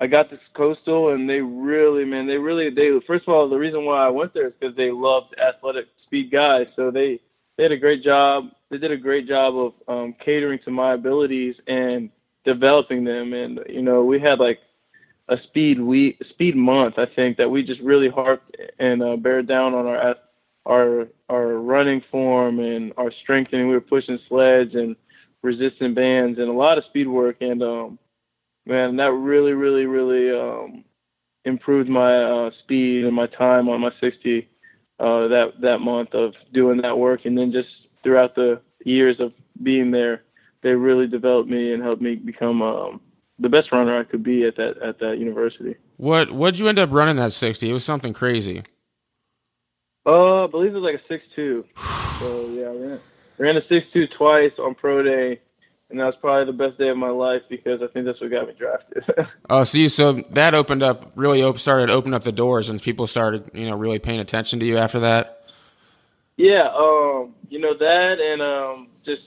I 0.00 0.06
got 0.06 0.30
this 0.30 0.40
coastal, 0.54 1.10
and 1.14 1.28
they 1.28 1.40
really, 1.40 2.04
man, 2.04 2.26
they 2.26 2.36
really, 2.36 2.70
they 2.70 2.90
first 3.06 3.28
of 3.28 3.34
all, 3.34 3.48
the 3.48 3.56
reason 3.56 3.84
why 3.84 4.04
I 4.04 4.10
went 4.10 4.34
there 4.34 4.48
is 4.48 4.52
because 4.58 4.76
they 4.76 4.90
loved 4.90 5.34
athletic 5.38 5.86
speed 6.04 6.30
guys, 6.30 6.66
so 6.76 6.90
they 6.90 7.20
they 7.56 7.62
had 7.62 7.72
a 7.72 7.76
great 7.76 8.02
job. 8.02 8.50
They 8.70 8.78
did 8.78 8.90
a 8.90 8.96
great 8.96 9.28
job 9.28 9.54
of 9.56 9.72
um, 9.86 10.14
catering 10.24 10.58
to 10.64 10.70
my 10.70 10.94
abilities 10.94 11.54
and 11.66 12.10
developing 12.44 13.04
them, 13.04 13.32
and 13.32 13.60
you 13.68 13.82
know, 13.82 14.04
we 14.04 14.18
had 14.20 14.40
like 14.40 14.58
a 15.28 15.36
speed 15.44 15.80
week, 15.80 16.20
speed 16.30 16.56
month, 16.56 16.98
I 16.98 17.06
think, 17.06 17.38
that 17.38 17.48
we 17.48 17.62
just 17.62 17.80
really 17.80 18.10
harped 18.10 18.56
and 18.78 19.02
uh, 19.02 19.16
bared 19.16 19.46
down 19.46 19.74
on 19.74 19.86
our 19.86 20.16
our 20.66 21.08
our 21.28 21.46
running 21.54 22.02
form 22.10 22.58
and 22.58 22.92
our 22.96 23.12
strengthening. 23.22 23.68
We 23.68 23.74
were 23.74 23.80
pushing 23.80 24.18
sleds 24.28 24.74
and 24.74 24.96
resistant 25.42 25.94
bands 25.94 26.38
and 26.38 26.48
a 26.48 26.52
lot 26.52 26.78
of 26.78 26.84
speed 26.84 27.06
work. 27.06 27.36
And 27.40 27.62
um, 27.62 27.98
man, 28.66 28.96
that 28.96 29.12
really, 29.12 29.52
really, 29.52 29.86
really 29.86 30.30
um, 30.30 30.84
improved 31.44 31.88
my 31.88 32.16
uh, 32.22 32.50
speed 32.62 33.04
and 33.04 33.14
my 33.14 33.26
time 33.26 33.68
on 33.68 33.80
my 33.80 33.90
60 34.00 34.48
uh, 35.00 35.28
that 35.28 35.52
that 35.60 35.78
month 35.78 36.14
of 36.14 36.34
doing 36.52 36.80
that 36.82 36.98
work. 36.98 37.20
And 37.24 37.36
then 37.36 37.52
just 37.52 37.68
throughout 38.02 38.34
the 38.34 38.60
years 38.84 39.16
of 39.20 39.32
being 39.62 39.90
there, 39.90 40.22
they 40.62 40.70
really 40.70 41.06
developed 41.06 41.48
me 41.48 41.72
and 41.72 41.82
helped 41.82 42.02
me 42.02 42.14
become 42.14 42.62
um, 42.62 43.00
the 43.38 43.48
best 43.48 43.72
runner 43.72 43.98
I 43.98 44.04
could 44.04 44.22
be 44.22 44.44
at 44.44 44.56
that 44.56 44.74
at 44.82 44.98
that 45.00 45.18
university. 45.18 45.76
What 45.96 46.30
what'd 46.32 46.58
you 46.58 46.68
end 46.68 46.78
up 46.78 46.90
running 46.92 47.16
that 47.16 47.32
sixty? 47.32 47.70
It 47.70 47.72
was 47.72 47.84
something 47.84 48.12
crazy. 48.12 48.62
Uh, 50.06 50.44
I 50.44 50.46
believe 50.46 50.72
it 50.72 50.78
was 50.78 50.82
like 50.82 51.00
a 51.00 51.06
six 51.08 51.24
two. 51.34 51.64
So 52.20 52.46
yeah, 52.50 52.66
I 52.66 52.76
ran, 52.76 53.00
ran 53.38 53.56
a 53.56 53.66
six 53.68 53.88
two 53.92 54.06
twice 54.06 54.52
on 54.60 54.76
pro 54.76 55.02
day, 55.02 55.40
and 55.94 56.00
that 56.00 56.06
was 56.06 56.16
probably 56.20 56.44
the 56.44 56.58
best 56.58 56.76
day 56.76 56.88
of 56.88 56.96
my 56.96 57.08
life 57.08 57.42
because 57.48 57.80
I 57.80 57.86
think 57.86 58.04
that's 58.04 58.20
what 58.20 58.28
got 58.28 58.48
me 58.48 58.54
drafted. 58.58 59.04
Oh, 59.48 59.62
so 59.62 59.78
you 59.78 59.88
so 59.88 60.14
that 60.30 60.52
opened 60.52 60.82
up 60.82 61.12
really 61.14 61.40
op- 61.40 61.60
started 61.60 61.88
opening 61.88 62.14
up 62.14 62.24
the 62.24 62.32
doors 62.32 62.68
and 62.68 62.82
people 62.82 63.06
started 63.06 63.48
you 63.54 63.66
know 63.66 63.76
really 63.76 64.00
paying 64.00 64.18
attention 64.18 64.58
to 64.58 64.66
you 64.66 64.76
after 64.76 64.98
that. 65.00 65.44
yeah, 66.36 66.68
um, 66.74 67.34
you 67.48 67.60
know 67.60 67.76
that, 67.78 68.18
and 68.18 68.42
um, 68.42 68.88
just 69.04 69.22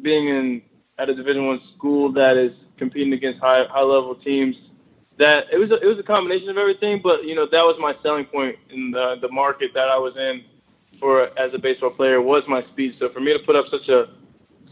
being 0.00 0.28
in 0.28 0.62
at 0.96 1.08
a 1.08 1.14
Division 1.14 1.46
One 1.46 1.60
school 1.76 2.12
that 2.12 2.36
is 2.36 2.52
competing 2.78 3.12
against 3.14 3.40
high 3.40 3.64
high 3.68 3.82
level 3.82 4.14
teams. 4.14 4.54
That 5.18 5.46
it 5.50 5.58
was 5.58 5.72
a, 5.72 5.80
it 5.82 5.86
was 5.86 5.98
a 5.98 6.04
combination 6.04 6.50
of 6.50 6.56
everything, 6.58 7.00
but 7.02 7.24
you 7.24 7.34
know 7.34 7.46
that 7.50 7.64
was 7.64 7.76
my 7.80 7.94
selling 8.00 8.26
point 8.26 8.56
in 8.70 8.92
the 8.92 9.16
the 9.20 9.32
market 9.32 9.72
that 9.74 9.88
I 9.88 9.98
was 9.98 10.14
in 10.16 10.44
for 11.00 11.36
as 11.36 11.52
a 11.52 11.58
baseball 11.58 11.90
player 11.90 12.20
was 12.22 12.44
my 12.46 12.62
speed. 12.72 12.94
So 13.00 13.08
for 13.08 13.18
me 13.20 13.32
to 13.32 13.40
put 13.44 13.56
up 13.56 13.64
such 13.72 13.88
a 13.88 14.06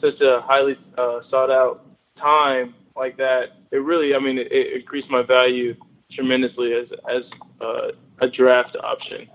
such 0.04 0.20
a 0.20 0.40
highly 0.42 0.76
uh, 0.98 1.20
sought 1.30 1.50
out 1.50 1.86
time 2.18 2.74
like 2.96 3.16
that, 3.16 3.44
it 3.70 3.78
really, 3.78 4.14
I 4.14 4.18
mean, 4.18 4.38
it, 4.38 4.52
it 4.52 4.72
increased 4.74 5.10
my 5.10 5.22
value 5.22 5.74
tremendously 6.12 6.72
as 6.74 6.88
as 7.10 7.22
uh, 7.60 7.88
a 8.20 8.28
draft 8.28 8.76
option. 8.82 9.28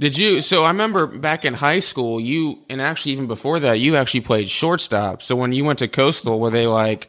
Did 0.00 0.18
you? 0.18 0.40
So 0.40 0.64
I 0.64 0.68
remember 0.68 1.06
back 1.06 1.44
in 1.44 1.54
high 1.54 1.78
school, 1.78 2.20
you 2.20 2.58
and 2.68 2.82
actually 2.82 3.12
even 3.12 3.26
before 3.26 3.60
that, 3.60 3.78
you 3.78 3.96
actually 3.96 4.22
played 4.22 4.48
shortstop. 4.48 5.22
So 5.22 5.36
when 5.36 5.52
you 5.52 5.64
went 5.64 5.78
to 5.78 5.88
Coastal, 5.88 6.40
were 6.40 6.50
they 6.50 6.66
like, 6.66 7.08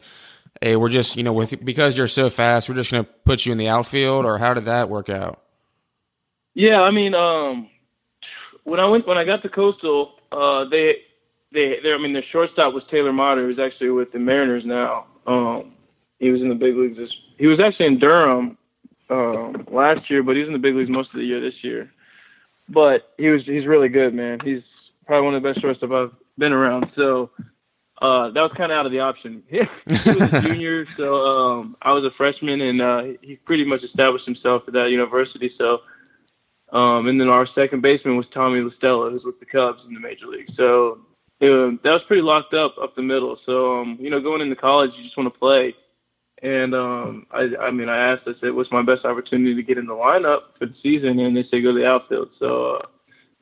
"Hey, 0.60 0.76
we're 0.76 0.90
just 0.90 1.16
you 1.16 1.24
know 1.24 1.32
with 1.32 1.64
because 1.64 1.96
you're 1.96 2.06
so 2.06 2.30
fast, 2.30 2.68
we're 2.68 2.76
just 2.76 2.92
going 2.92 3.04
to 3.04 3.10
put 3.24 3.46
you 3.46 3.52
in 3.52 3.58
the 3.58 3.68
outfield," 3.68 4.24
or 4.24 4.38
how 4.38 4.54
did 4.54 4.66
that 4.66 4.88
work 4.88 5.08
out? 5.08 5.42
Yeah, 6.54 6.82
I 6.82 6.92
mean, 6.92 7.14
um, 7.14 7.68
when 8.62 8.78
I 8.78 8.88
went 8.88 9.08
when 9.08 9.18
I 9.18 9.24
got 9.24 9.42
to 9.42 9.48
Coastal, 9.48 10.12
uh, 10.30 10.66
they 10.68 10.98
they 11.54 11.76
they 11.82 11.92
I 11.92 11.98
mean 11.98 12.12
their 12.12 12.24
shortstop 12.30 12.74
was 12.74 12.82
Taylor 12.90 13.12
Motter, 13.12 13.46
who's 13.46 13.58
actually 13.58 13.90
with 13.90 14.12
the 14.12 14.18
Mariners 14.18 14.64
now. 14.66 15.06
Um, 15.26 15.72
he 16.18 16.30
was 16.30 16.42
in 16.42 16.48
the 16.48 16.54
big 16.54 16.76
leagues. 16.76 16.98
This, 16.98 17.10
he 17.38 17.46
was 17.46 17.60
actually 17.64 17.86
in 17.86 17.98
Durham 17.98 18.58
um, 19.10 19.66
last 19.70 20.10
year, 20.10 20.22
but 20.22 20.36
he's 20.36 20.46
in 20.46 20.52
the 20.52 20.58
big 20.58 20.74
leagues 20.74 20.90
most 20.90 21.10
of 21.10 21.16
the 21.16 21.24
year 21.24 21.40
this 21.40 21.62
year. 21.62 21.90
But 22.68 23.12
he 23.18 23.28
was 23.28 23.42
he's 23.44 23.66
really 23.66 23.88
good, 23.88 24.14
man. 24.14 24.38
He's 24.44 24.62
probably 25.06 25.26
one 25.26 25.34
of 25.34 25.42
the 25.42 25.48
best 25.48 25.60
shortstop 25.60 25.90
I've 25.90 26.12
been 26.38 26.52
around. 26.52 26.86
So 26.96 27.30
uh, 28.00 28.30
that 28.30 28.40
was 28.40 28.52
kind 28.56 28.72
of 28.72 28.76
out 28.76 28.86
of 28.86 28.92
the 28.92 29.00
option. 29.00 29.42
he 29.48 29.60
was 29.88 30.32
a 30.32 30.40
junior, 30.42 30.86
so 30.96 31.14
um, 31.14 31.76
I 31.82 31.92
was 31.92 32.04
a 32.04 32.10
freshman, 32.16 32.60
and 32.60 32.82
uh, 32.82 33.02
he 33.22 33.36
pretty 33.36 33.64
much 33.64 33.82
established 33.82 34.26
himself 34.26 34.62
at 34.66 34.74
that 34.74 34.90
university. 34.90 35.52
So. 35.56 35.80
Um, 36.72 37.06
and 37.06 37.20
then 37.20 37.28
our 37.28 37.46
second 37.54 37.82
baseman 37.82 38.16
was 38.16 38.26
Tommy 38.34 38.60
La 38.60 38.70
Stella, 38.76 39.10
who's 39.10 39.22
with 39.22 39.38
the 39.38 39.46
Cubs 39.46 39.78
in 39.86 39.94
the 39.94 40.00
major 40.00 40.26
league. 40.26 40.48
So 40.56 40.98
um, 41.44 41.80
that 41.82 41.90
was 41.90 42.02
pretty 42.06 42.22
locked 42.22 42.54
up 42.54 42.76
up 42.82 42.94
the 42.96 43.02
middle. 43.02 43.38
So 43.46 43.80
um, 43.80 43.98
you 44.00 44.10
know, 44.10 44.20
going 44.20 44.40
into 44.40 44.56
college, 44.56 44.90
you 44.96 45.04
just 45.04 45.16
want 45.16 45.32
to 45.32 45.38
play. 45.38 45.74
And 46.42 46.74
um, 46.74 47.26
I, 47.30 47.48
I 47.60 47.70
mean, 47.70 47.88
I 47.88 48.12
asked, 48.12 48.22
I 48.26 48.32
said, 48.40 48.52
"What's 48.52 48.72
my 48.72 48.82
best 48.82 49.04
opportunity 49.04 49.54
to 49.54 49.62
get 49.62 49.78
in 49.78 49.86
the 49.86 49.94
lineup 49.94 50.58
for 50.58 50.66
the 50.66 50.74
season?" 50.82 51.18
And 51.18 51.36
they 51.36 51.44
said, 51.50 51.62
"Go 51.62 51.72
to 51.72 51.78
the 51.78 51.86
outfield." 51.86 52.30
So 52.38 52.76
uh, 52.76 52.86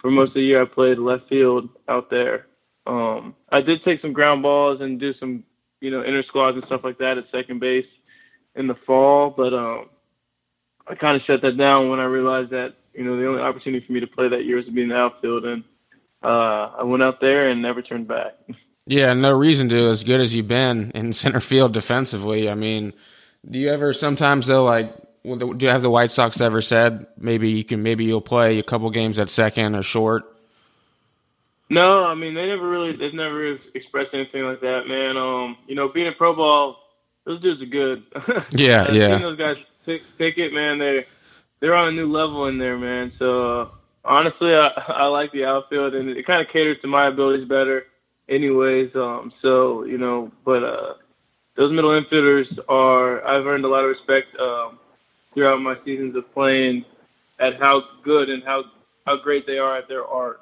for 0.00 0.10
most 0.10 0.28
of 0.28 0.34
the 0.34 0.42
year, 0.42 0.62
I 0.62 0.66
played 0.66 0.98
left 0.98 1.28
field 1.28 1.68
out 1.88 2.10
there. 2.10 2.46
Um, 2.86 3.34
I 3.50 3.60
did 3.60 3.82
take 3.84 4.00
some 4.00 4.12
ground 4.12 4.42
balls 4.42 4.80
and 4.80 5.00
do 5.00 5.14
some, 5.20 5.44
you 5.80 5.90
know, 5.90 6.04
inner 6.04 6.22
squads 6.24 6.56
and 6.56 6.66
stuff 6.66 6.82
like 6.84 6.98
that 6.98 7.18
at 7.18 7.24
second 7.32 7.60
base 7.60 7.86
in 8.56 8.66
the 8.66 8.74
fall, 8.86 9.30
but 9.30 9.54
um, 9.54 9.86
I 10.86 10.94
kind 10.94 11.16
of 11.16 11.22
shut 11.26 11.42
that 11.42 11.56
down 11.56 11.88
when 11.88 12.00
I 12.00 12.04
realized 12.04 12.50
that 12.50 12.74
you 12.92 13.04
know 13.04 13.16
the 13.16 13.26
only 13.26 13.42
opportunity 13.42 13.84
for 13.86 13.92
me 13.92 14.00
to 14.00 14.06
play 14.06 14.28
that 14.28 14.44
year 14.44 14.56
was 14.56 14.66
to 14.66 14.72
be 14.72 14.82
in 14.82 14.88
the 14.88 14.96
outfield, 14.96 15.44
and 15.44 15.64
uh, 16.22 16.70
I 16.78 16.82
went 16.84 17.02
out 17.02 17.20
there 17.20 17.48
and 17.48 17.62
never 17.62 17.82
turned 17.82 18.08
back. 18.08 18.34
Yeah, 18.84 19.14
no 19.14 19.30
reason 19.32 19.68
to. 19.68 19.90
As 19.90 20.02
good 20.02 20.20
as 20.20 20.34
you've 20.34 20.48
been 20.48 20.90
in 20.92 21.12
center 21.22 21.38
field 21.38 21.72
defensively, 21.72 22.50
I 22.50 22.56
mean, 22.56 22.92
do 23.48 23.60
you 23.60 23.68
ever 23.70 23.92
sometimes 23.92 24.48
though 24.48 24.64
like? 24.64 24.92
Do 25.24 25.54
you 25.60 25.68
have 25.68 25.82
the 25.82 25.90
White 25.90 26.10
Sox 26.10 26.40
ever 26.40 26.60
said 26.60 27.06
maybe 27.16 27.50
you 27.50 27.62
can 27.62 27.84
maybe 27.84 28.04
you'll 28.04 28.20
play 28.20 28.58
a 28.58 28.62
couple 28.64 28.90
games 28.90 29.20
at 29.20 29.30
second 29.30 29.76
or 29.76 29.84
short? 29.84 30.24
No, 31.70 32.04
I 32.04 32.14
mean 32.14 32.34
they 32.34 32.46
never 32.46 32.68
really 32.68 32.96
they've 32.96 33.14
never 33.14 33.56
expressed 33.72 34.10
anything 34.14 34.42
like 34.42 34.60
that, 34.62 34.88
man. 34.88 35.16
Um, 35.16 35.56
you 35.68 35.76
know, 35.76 35.88
being 35.88 36.08
a 36.08 36.12
pro 36.12 36.34
ball, 36.34 36.78
those 37.24 37.40
dudes 37.40 37.62
are 37.62 37.66
good. 37.66 38.02
Yeah, 38.50 38.90
yeah. 38.90 39.18
those 39.18 39.36
guys 39.36 39.56
take, 39.86 40.02
pick 40.18 40.38
it, 40.38 40.52
man. 40.52 40.78
They 40.80 41.06
they're 41.60 41.76
on 41.76 41.86
a 41.88 41.92
new 41.92 42.10
level 42.10 42.48
in 42.48 42.58
there, 42.58 42.76
man. 42.76 43.12
So 43.16 43.60
uh, 43.60 43.68
honestly, 44.04 44.54
I 44.54 44.68
I 44.88 45.06
like 45.06 45.32
the 45.32 45.44
outfield, 45.44 45.94
and 45.94 46.08
it 46.10 46.26
kind 46.26 46.40
of 46.40 46.52
caters 46.52 46.78
to 46.82 46.88
my 46.88 47.06
abilities 47.06 47.48
better, 47.48 47.84
anyways. 48.28 48.94
Um, 48.94 49.32
so 49.42 49.84
you 49.84 49.98
know, 49.98 50.30
but 50.44 50.62
uh, 50.64 50.94
those 51.56 51.72
middle 51.72 51.90
infielders 51.90 52.46
are 52.68 53.24
I've 53.26 53.46
earned 53.46 53.64
a 53.64 53.68
lot 53.68 53.84
of 53.84 53.90
respect 53.90 54.36
um, 54.38 54.78
throughout 55.34 55.60
my 55.60 55.76
seasons 55.84 56.16
of 56.16 56.32
playing 56.32 56.84
at 57.38 57.60
how 57.60 57.84
good 58.04 58.28
and 58.28 58.42
how 58.44 58.64
how 59.06 59.16
great 59.16 59.46
they 59.46 59.58
are 59.58 59.76
at 59.76 59.88
their 59.88 60.06
art. 60.06 60.40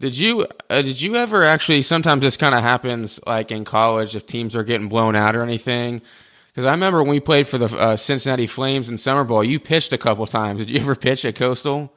Did 0.00 0.16
you 0.16 0.46
uh, 0.70 0.82
did 0.82 1.00
you 1.00 1.16
ever 1.16 1.42
actually? 1.42 1.82
Sometimes 1.82 2.22
this 2.22 2.36
kind 2.36 2.54
of 2.54 2.62
happens, 2.62 3.20
like 3.26 3.50
in 3.50 3.64
college, 3.64 4.16
if 4.16 4.26
teams 4.26 4.56
are 4.56 4.64
getting 4.64 4.88
blown 4.88 5.14
out 5.14 5.36
or 5.36 5.42
anything. 5.42 6.00
Because 6.48 6.64
I 6.64 6.72
remember 6.72 7.00
when 7.02 7.10
we 7.10 7.20
played 7.20 7.46
for 7.46 7.58
the 7.58 7.66
uh, 7.78 7.96
Cincinnati 7.96 8.48
Flames 8.48 8.88
in 8.88 8.98
summer 8.98 9.22
ball, 9.22 9.44
you 9.44 9.60
pitched 9.60 9.92
a 9.92 9.98
couple 9.98 10.26
times. 10.26 10.58
Did 10.58 10.70
you 10.70 10.80
ever 10.80 10.96
pitch 10.96 11.24
at 11.24 11.36
Coastal? 11.36 11.92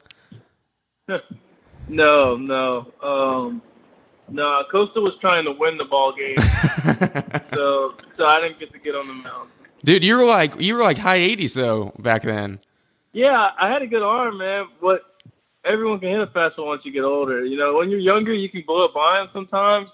No, 1.88 2.36
no, 2.36 2.92
um, 3.02 3.62
no. 4.28 4.62
Coastal 4.70 5.02
was 5.02 5.12
trying 5.20 5.44
to 5.44 5.52
win 5.52 5.76
the 5.76 5.84
ball 5.84 6.14
game, 6.14 6.38
so 7.52 7.94
so 8.16 8.24
I 8.24 8.40
didn't 8.40 8.58
get 8.58 8.72
to 8.72 8.78
get 8.78 8.94
on 8.94 9.06
the 9.06 9.12
mound. 9.12 9.50
Dude, 9.84 10.02
you 10.02 10.16
were 10.16 10.24
like 10.24 10.58
you 10.58 10.74
were 10.76 10.82
like 10.82 10.96
high 10.96 11.18
80s 11.18 11.52
though 11.54 11.92
back 11.98 12.22
then. 12.22 12.58
Yeah, 13.12 13.50
I 13.58 13.70
had 13.70 13.82
a 13.82 13.86
good 13.86 14.02
arm, 14.02 14.38
man. 14.38 14.66
But 14.80 15.02
everyone 15.64 16.00
can 16.00 16.08
hit 16.08 16.20
a 16.20 16.26
fastball 16.26 16.66
once 16.66 16.82
you 16.84 16.92
get 16.92 17.04
older. 17.04 17.44
You 17.44 17.58
know, 17.58 17.74
when 17.76 17.90
you're 17.90 18.00
younger, 18.00 18.32
you 18.32 18.48
can 18.48 18.62
blow 18.66 18.86
up 18.86 18.94
by 18.94 19.18
them 19.18 19.28
sometimes. 19.34 19.88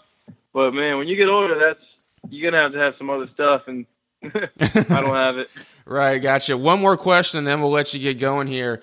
But 0.53 0.73
man, 0.73 0.97
when 0.97 1.09
you 1.09 1.17
get 1.17 1.29
older, 1.29 1.59
that's 1.59 1.81
you're 2.29 2.49
gonna 2.51 2.63
have 2.63 2.73
to 2.73 2.79
have 2.79 2.95
some 2.99 3.11
other 3.11 3.29
stuff, 3.35 3.63
and 3.67 3.85
I 4.23 5.01
don't 5.01 5.15
have 5.15 5.39
it. 5.39 5.49
Right, 5.87 6.19
gotcha. 6.19 6.57
One 6.57 6.79
more 6.79 6.97
question, 6.97 7.39
and 7.39 7.47
then 7.47 7.61
we'll 7.61 7.73
let 7.73 7.93
you 7.93 7.99
get 7.99 8.21
going 8.21 8.47
here. 8.47 8.81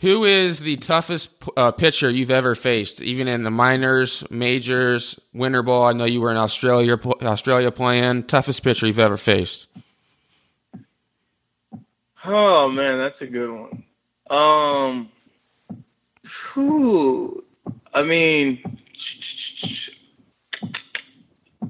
Who 0.00 0.24
is 0.24 0.60
the 0.60 0.76
toughest 0.76 1.30
uh, 1.56 1.72
pitcher 1.72 2.10
you've 2.10 2.30
ever 2.30 2.54
faced, 2.54 3.00
even 3.00 3.28
in 3.28 3.44
the 3.44 3.50
minors, 3.50 4.24
majors, 4.30 5.18
winter 5.32 5.62
ball? 5.62 5.84
I 5.84 5.94
know 5.94 6.04
you 6.04 6.20
were 6.20 6.30
in 6.30 6.36
Australia, 6.36 6.98
Australia 7.22 7.70
playing. 7.70 8.24
Toughest 8.24 8.62
pitcher 8.62 8.86
you've 8.86 8.98
ever 8.98 9.16
faced? 9.16 9.68
Oh 12.26 12.68
man, 12.68 12.98
that's 12.98 13.20
a 13.22 13.26
good 13.26 13.50
one. 13.50 13.84
Um, 14.28 15.08
whew, 16.52 17.44
I 17.94 18.04
mean, 18.04 18.78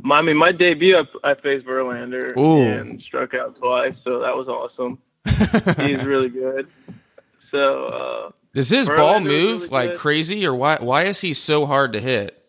my, 0.00 0.18
I 0.18 0.22
mean, 0.22 0.36
my 0.36 0.50
debut, 0.50 0.96
I, 0.96 1.30
I 1.30 1.34
faced 1.34 1.66
Verlander 1.66 2.36
Ooh. 2.38 2.62
and 2.62 3.00
struck 3.02 3.34
out 3.34 3.56
twice, 3.56 3.94
so 4.04 4.20
that 4.20 4.34
was 4.34 4.48
awesome. 4.48 4.98
He's 5.86 6.04
really 6.04 6.30
good. 6.30 6.66
So, 7.56 7.86
uh, 7.86 8.30
Does 8.54 8.68
his 8.68 8.86
ball 8.86 9.20
move 9.20 9.62
really 9.62 9.68
like 9.68 9.90
good. 9.92 9.98
crazy, 9.98 10.46
or 10.46 10.54
why? 10.54 10.76
Why 10.76 11.04
is 11.04 11.22
he 11.22 11.32
so 11.32 11.64
hard 11.64 11.94
to 11.94 12.00
hit? 12.00 12.42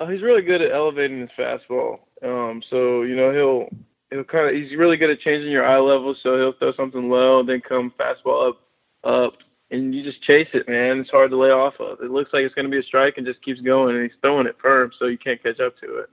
Oh, 0.00 0.06
he's 0.06 0.22
really 0.22 0.42
good 0.42 0.62
at 0.62 0.72
elevating 0.72 1.20
his 1.20 1.30
fastball. 1.38 1.98
Um, 2.22 2.62
so 2.70 3.02
you 3.02 3.14
know 3.14 3.32
he'll 3.32 3.68
he'll 4.10 4.24
kind 4.24 4.48
of 4.48 4.54
he's 4.54 4.78
really 4.78 4.96
good 4.96 5.10
at 5.10 5.20
changing 5.20 5.50
your 5.52 5.66
eye 5.66 5.78
level. 5.78 6.14
So 6.22 6.38
he'll 6.38 6.52
throw 6.54 6.72
something 6.72 7.10
low, 7.10 7.42
then 7.42 7.60
come 7.60 7.92
fastball 8.00 8.48
up, 8.48 8.60
up, 9.04 9.34
and 9.70 9.94
you 9.94 10.02
just 10.02 10.22
chase 10.22 10.48
it, 10.54 10.68
man. 10.68 11.00
It's 11.00 11.10
hard 11.10 11.30
to 11.32 11.36
lay 11.36 11.50
off 11.50 11.74
of. 11.80 12.00
It 12.00 12.10
looks 12.10 12.30
like 12.32 12.44
it's 12.44 12.54
going 12.54 12.64
to 12.64 12.70
be 12.70 12.78
a 12.78 12.82
strike 12.82 13.14
and 13.18 13.26
just 13.26 13.44
keeps 13.44 13.60
going, 13.60 13.94
and 13.94 14.04
he's 14.04 14.18
throwing 14.22 14.46
it 14.46 14.56
firm, 14.62 14.90
so 14.98 15.06
you 15.06 15.18
can't 15.18 15.42
catch 15.42 15.60
up 15.60 15.78
to 15.80 15.98
it. 15.98 16.08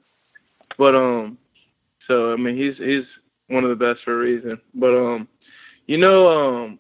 But 0.78 0.96
um, 0.96 1.38
so 2.08 2.34
I 2.34 2.36
mean 2.36 2.58
he's 2.58 2.76
he's 2.78 3.06
one 3.48 3.64
of 3.64 3.70
the 3.70 3.86
best 3.86 4.04
for 4.04 4.14
a 4.14 4.18
reason. 4.18 4.60
But 4.74 4.96
um, 4.96 5.28
you 5.88 5.98
know 5.98 6.28
um, 6.28 6.80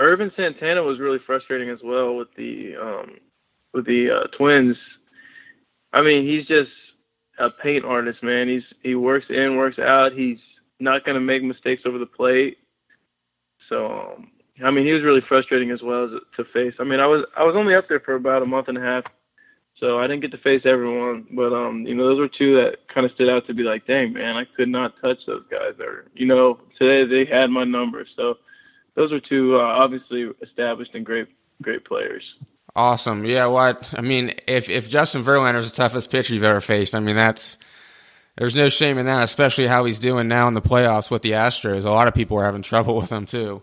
Ervin 0.00 0.32
Santana 0.36 0.82
was 0.82 0.98
really 0.98 1.20
frustrating 1.26 1.70
as 1.70 1.78
well 1.82 2.16
with 2.16 2.28
the 2.36 2.76
um 2.76 3.16
with 3.72 3.86
the 3.86 4.10
uh, 4.10 4.36
Twins. 4.36 4.76
I 5.92 6.02
mean, 6.02 6.26
he's 6.26 6.46
just 6.46 6.70
a 7.38 7.50
paint 7.50 7.84
artist, 7.84 8.22
man. 8.22 8.48
He's 8.48 8.64
he 8.82 8.94
works 8.94 9.26
in, 9.28 9.56
works 9.56 9.78
out. 9.78 10.12
He's 10.12 10.38
not 10.80 11.04
going 11.04 11.14
to 11.14 11.20
make 11.20 11.42
mistakes 11.42 11.82
over 11.86 11.98
the 11.98 12.06
plate. 12.06 12.58
So, 13.68 13.86
um, 13.86 14.30
I 14.64 14.70
mean, 14.70 14.86
he 14.86 14.92
was 14.92 15.02
really 15.02 15.22
frustrating 15.28 15.70
as 15.70 15.82
well 15.82 16.04
as 16.04 16.10
to 16.36 16.44
face. 16.52 16.74
I 16.78 16.84
mean, 16.84 17.00
I 17.00 17.06
was 17.06 17.24
I 17.36 17.44
was 17.44 17.56
only 17.56 17.74
up 17.74 17.88
there 17.88 18.00
for 18.00 18.14
about 18.14 18.42
a 18.42 18.46
month 18.46 18.68
and 18.68 18.78
a 18.78 18.80
half, 18.80 19.04
so 19.78 19.98
I 19.98 20.06
didn't 20.06 20.22
get 20.22 20.32
to 20.32 20.38
face 20.38 20.62
everyone. 20.64 21.26
But 21.32 21.52
um, 21.52 21.86
you 21.86 21.94
know, 21.94 22.06
those 22.06 22.18
were 22.18 22.28
two 22.28 22.56
that 22.56 22.88
kind 22.92 23.04
of 23.04 23.12
stood 23.12 23.28
out 23.28 23.46
to 23.46 23.54
be 23.54 23.62
like, 23.62 23.86
dang, 23.86 24.12
man, 24.12 24.36
I 24.36 24.44
could 24.56 24.68
not 24.68 24.94
touch 25.02 25.18
those 25.26 25.44
guys. 25.50 25.74
Or 25.80 26.06
you 26.14 26.26
know, 26.26 26.60
today 26.78 27.04
they 27.04 27.30
had 27.30 27.50
my 27.50 27.64
number. 27.64 28.06
So, 28.16 28.38
those 28.96 29.12
are 29.12 29.20
two 29.20 29.56
uh, 29.56 29.62
obviously 29.62 30.26
established 30.42 30.94
and 30.94 31.06
great 31.06 31.28
great 31.62 31.84
players. 31.84 32.22
Awesome. 32.74 33.24
Yeah. 33.24 33.46
What? 33.46 33.94
I 33.96 34.00
mean, 34.00 34.32
if 34.46 34.68
if 34.68 34.88
Justin 34.88 35.22
Verlander 35.22 35.58
is 35.58 35.70
the 35.70 35.76
toughest 35.76 36.10
pitcher 36.10 36.34
you've 36.34 36.42
ever 36.42 36.60
faced, 36.60 36.94
I 36.94 37.00
mean 37.00 37.16
that's 37.16 37.58
there's 38.36 38.56
no 38.56 38.68
shame 38.68 38.98
in 38.98 39.06
that, 39.06 39.22
especially 39.22 39.66
how 39.66 39.84
he's 39.84 39.98
doing 39.98 40.28
now 40.28 40.48
in 40.48 40.54
the 40.54 40.62
playoffs 40.62 41.10
with 41.10 41.22
the 41.22 41.32
Astros. 41.32 41.84
A 41.84 41.90
lot 41.90 42.08
of 42.08 42.14
people 42.14 42.38
are 42.38 42.44
having 42.44 42.62
trouble 42.62 42.96
with 42.96 43.10
him 43.10 43.26
too. 43.26 43.62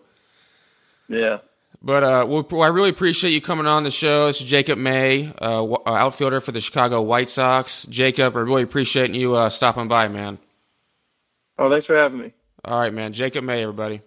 Yeah. 1.07 1.39
But 1.81 2.03
uh, 2.03 2.25
well, 2.27 2.61
I 2.61 2.67
really 2.67 2.89
appreciate 2.89 3.31
you 3.31 3.41
coming 3.41 3.67
on 3.67 3.83
the 3.83 3.91
show. 3.91 4.27
This 4.27 4.39
is 4.39 4.47
Jacob 4.47 4.79
May, 4.79 5.33
uh, 5.41 5.65
uh, 5.65 5.77
outfielder 5.85 6.39
for 6.39 6.53
the 6.53 6.61
Chicago 6.61 7.01
White 7.01 7.29
Sox. 7.29 7.85
Jacob, 7.87 8.37
I 8.37 8.39
really 8.39 8.63
appreciate 8.63 9.11
you 9.11 9.35
uh, 9.35 9.49
stopping 9.49 9.89
by, 9.89 10.07
man. 10.07 10.39
Oh, 11.59 11.69
thanks 11.69 11.85
for 11.85 11.95
having 11.95 12.19
me. 12.19 12.33
All 12.63 12.79
right, 12.79 12.93
man. 12.93 13.11
Jacob 13.11 13.43
May, 13.43 13.61
everybody. 13.63 14.01